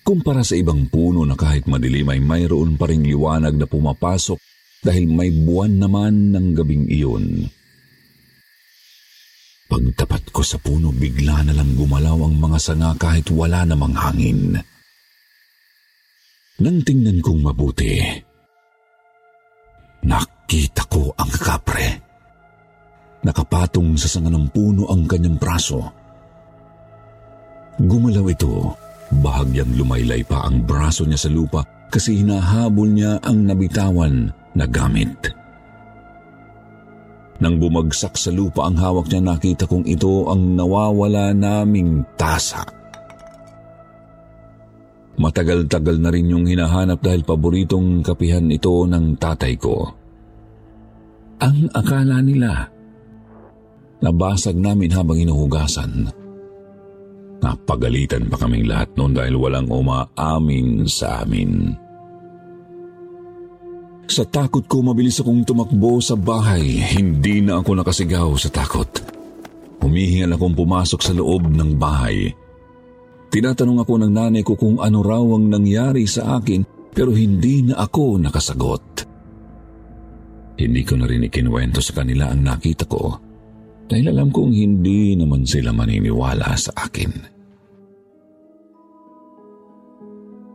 Kumpara 0.06 0.46
sa 0.46 0.54
ibang 0.54 0.86
puno 0.86 1.26
na 1.26 1.34
kahit 1.34 1.66
madilim 1.66 2.06
ay 2.06 2.22
mayroon 2.22 2.78
pa 2.78 2.86
ring 2.86 3.02
liwanag 3.02 3.58
na 3.58 3.66
pumapasok 3.66 4.38
dahil 4.78 5.10
may 5.10 5.34
buwan 5.34 5.82
naman 5.82 6.30
ng 6.30 6.54
gabing 6.54 6.86
iyon. 6.86 7.50
Pagtapat 9.66 10.30
ko 10.30 10.46
sa 10.46 10.62
puno, 10.62 10.94
bigla 10.94 11.42
na 11.42 11.50
lang 11.50 11.74
gumalaw 11.74 12.22
ang 12.22 12.38
mga 12.38 12.58
sanga 12.62 12.90
kahit 12.94 13.26
wala 13.34 13.66
namang 13.66 13.98
hangin. 13.98 14.54
Nang 16.62 16.78
tingnan 16.86 17.18
kong 17.18 17.42
mabuti, 17.42 17.98
nakita 20.06 20.86
ko 20.86 21.10
ang 21.18 21.28
kapre. 21.34 21.88
Nakapatong 23.26 23.98
sa 23.98 24.06
sanga 24.06 24.30
ng 24.30 24.46
puno 24.54 24.86
ang 24.86 25.02
kanyang 25.10 25.34
braso. 25.34 25.82
Gumalaw 27.82 28.26
ito, 28.30 28.70
bahagyang 29.18 29.74
lumaylay 29.74 30.22
pa 30.22 30.46
ang 30.46 30.62
braso 30.62 31.02
niya 31.02 31.26
sa 31.26 31.30
lupa 31.30 31.66
kasi 31.90 32.22
hinahabol 32.22 32.86
niya 32.86 33.18
ang 33.20 33.50
nabitawan 33.50 34.30
na 34.54 34.64
gamit. 34.70 35.10
Nang 37.36 37.60
bumagsak 37.60 38.16
sa 38.16 38.32
lupa 38.32 38.64
ang 38.64 38.80
hawak 38.80 39.12
niya, 39.12 39.20
nakita 39.20 39.68
kong 39.68 39.84
ito 39.84 40.32
ang 40.32 40.56
nawawala 40.56 41.36
naming 41.36 42.00
tasa. 42.16 42.64
Matagal-tagal 45.16 45.96
na 46.00 46.12
rin 46.12 46.28
yung 46.28 46.44
hinahanap 46.44 47.00
dahil 47.00 47.24
paboritong 47.24 48.04
kapihan 48.04 48.44
ito 48.52 48.84
ng 48.84 49.16
tatay 49.16 49.56
ko. 49.56 49.88
Ang 51.40 51.68
akala 51.72 52.20
nila, 52.24 52.68
nabasag 54.00 54.56
namin 54.56 54.92
habang 54.92 55.20
inuhugasan. 55.20 56.08
Napagalitan 57.40 58.32
pa 58.32 58.40
kaming 58.40 58.64
lahat 58.64 58.88
noon 58.96 59.12
dahil 59.12 59.36
walang 59.36 59.68
umaamin 59.68 60.88
sa 60.88 61.24
amin. 61.24 61.76
Sa 64.06 64.22
takot 64.22 64.62
ko, 64.64 64.86
mabilis 64.86 65.18
akong 65.18 65.42
tumakbo 65.42 65.98
sa 65.98 66.14
bahay. 66.14 66.78
Hindi 66.78 67.42
na 67.42 67.58
ako 67.58 67.82
nakasigaw 67.82 68.30
sa 68.38 68.48
takot. 68.48 68.88
Humihingal 69.82 70.38
akong 70.38 70.54
pumasok 70.54 71.00
sa 71.02 71.12
loob 71.14 71.50
ng 71.50 71.74
bahay. 71.74 72.30
Tinatanong 73.30 73.82
ako 73.82 73.92
ng 74.00 74.12
nanay 74.14 74.42
ko 74.46 74.54
kung 74.54 74.78
ano 74.78 75.02
raw 75.02 75.22
ang 75.22 75.50
nangyari 75.50 76.06
sa 76.06 76.38
akin 76.38 76.62
pero 76.94 77.12
hindi 77.12 77.66
na 77.66 77.82
ako 77.82 78.16
nakasagot. 78.22 78.84
Hindi 80.56 80.82
ko 80.86 80.96
na 80.96 81.04
rin 81.04 81.28
ikinuwento 81.28 81.84
sa 81.84 82.00
kanila 82.00 82.32
ang 82.32 82.40
nakita 82.46 82.88
ko 82.88 83.20
dahil 83.86 84.08
alam 84.08 84.32
kong 84.32 84.56
hindi 84.56 85.12
naman 85.14 85.44
sila 85.44 85.76
maniniwala 85.76 86.56
sa 86.56 86.72
akin. 86.72 87.35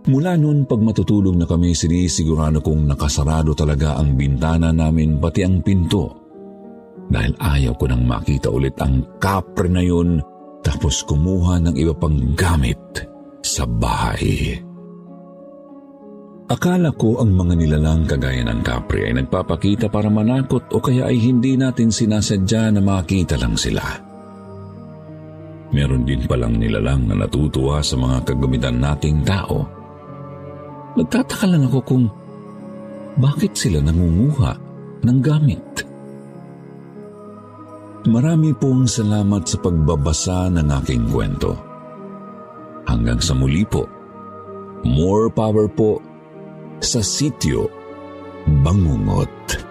Mula 0.01 0.33
noon 0.33 0.65
pag 0.65 0.81
matutulog 0.81 1.37
na 1.37 1.45
kami, 1.45 1.77
sinisigurado 1.77 2.57
kong 2.65 2.89
nakasarado 2.89 3.53
talaga 3.53 4.01
ang 4.01 4.17
bintana 4.17 4.73
namin 4.73 5.21
pati 5.21 5.45
ang 5.45 5.61
pinto. 5.61 6.17
Dahil 7.05 7.37
ayaw 7.37 7.77
ko 7.77 7.85
nang 7.85 8.09
makita 8.09 8.49
ulit 8.49 8.73
ang 8.81 9.05
kapre 9.21 9.69
na 9.69 9.83
yun 9.85 10.17
tapos 10.65 11.05
kumuha 11.05 11.61
ng 11.61 11.75
iba 11.77 11.93
pang 11.93 12.17
gamit 12.33 12.81
sa 13.45 13.69
bahay. 13.69 14.57
Akala 16.49 16.91
ko 16.97 17.21
ang 17.21 17.37
mga 17.37 17.53
nilalang 17.61 18.03
kagaya 18.09 18.41
ng 18.41 18.59
kapre 18.65 19.05
ay 19.05 19.13
nagpapakita 19.21 19.87
para 19.87 20.09
manakot 20.09 20.65
o 20.73 20.81
kaya 20.81 21.07
ay 21.13 21.15
hindi 21.21 21.55
natin 21.55 21.93
sinasadya 21.93 22.73
na 22.73 22.81
makita 22.81 23.37
lang 23.37 23.53
sila. 23.53 23.85
Meron 25.71 26.03
din 26.03 26.27
palang 26.27 26.59
nilalang 26.59 27.07
na 27.07 27.15
natutuwa 27.15 27.79
sa 27.79 27.95
mga 27.95 28.27
kagamitan 28.27 28.83
nating 28.83 29.23
tao 29.23 29.80
Nagtataka 30.97 31.45
lang 31.47 31.67
ako 31.67 31.79
kung 31.83 32.05
bakit 33.19 33.55
sila 33.55 33.79
nangunguha 33.79 34.55
ng 35.03 35.17
gamit. 35.23 35.65
Marami 38.09 38.51
pong 38.57 38.89
salamat 38.89 39.45
sa 39.45 39.61
pagbabasa 39.61 40.49
ng 40.49 40.67
aking 40.81 41.05
kwento. 41.13 41.53
Hanggang 42.89 43.21
sa 43.21 43.37
muli 43.37 43.61
po, 43.61 43.85
more 44.81 45.29
power 45.29 45.69
po 45.69 46.01
sa 46.81 46.99
sityo 47.05 47.69
Bangungot. 48.41 49.29
Mom 49.61 49.70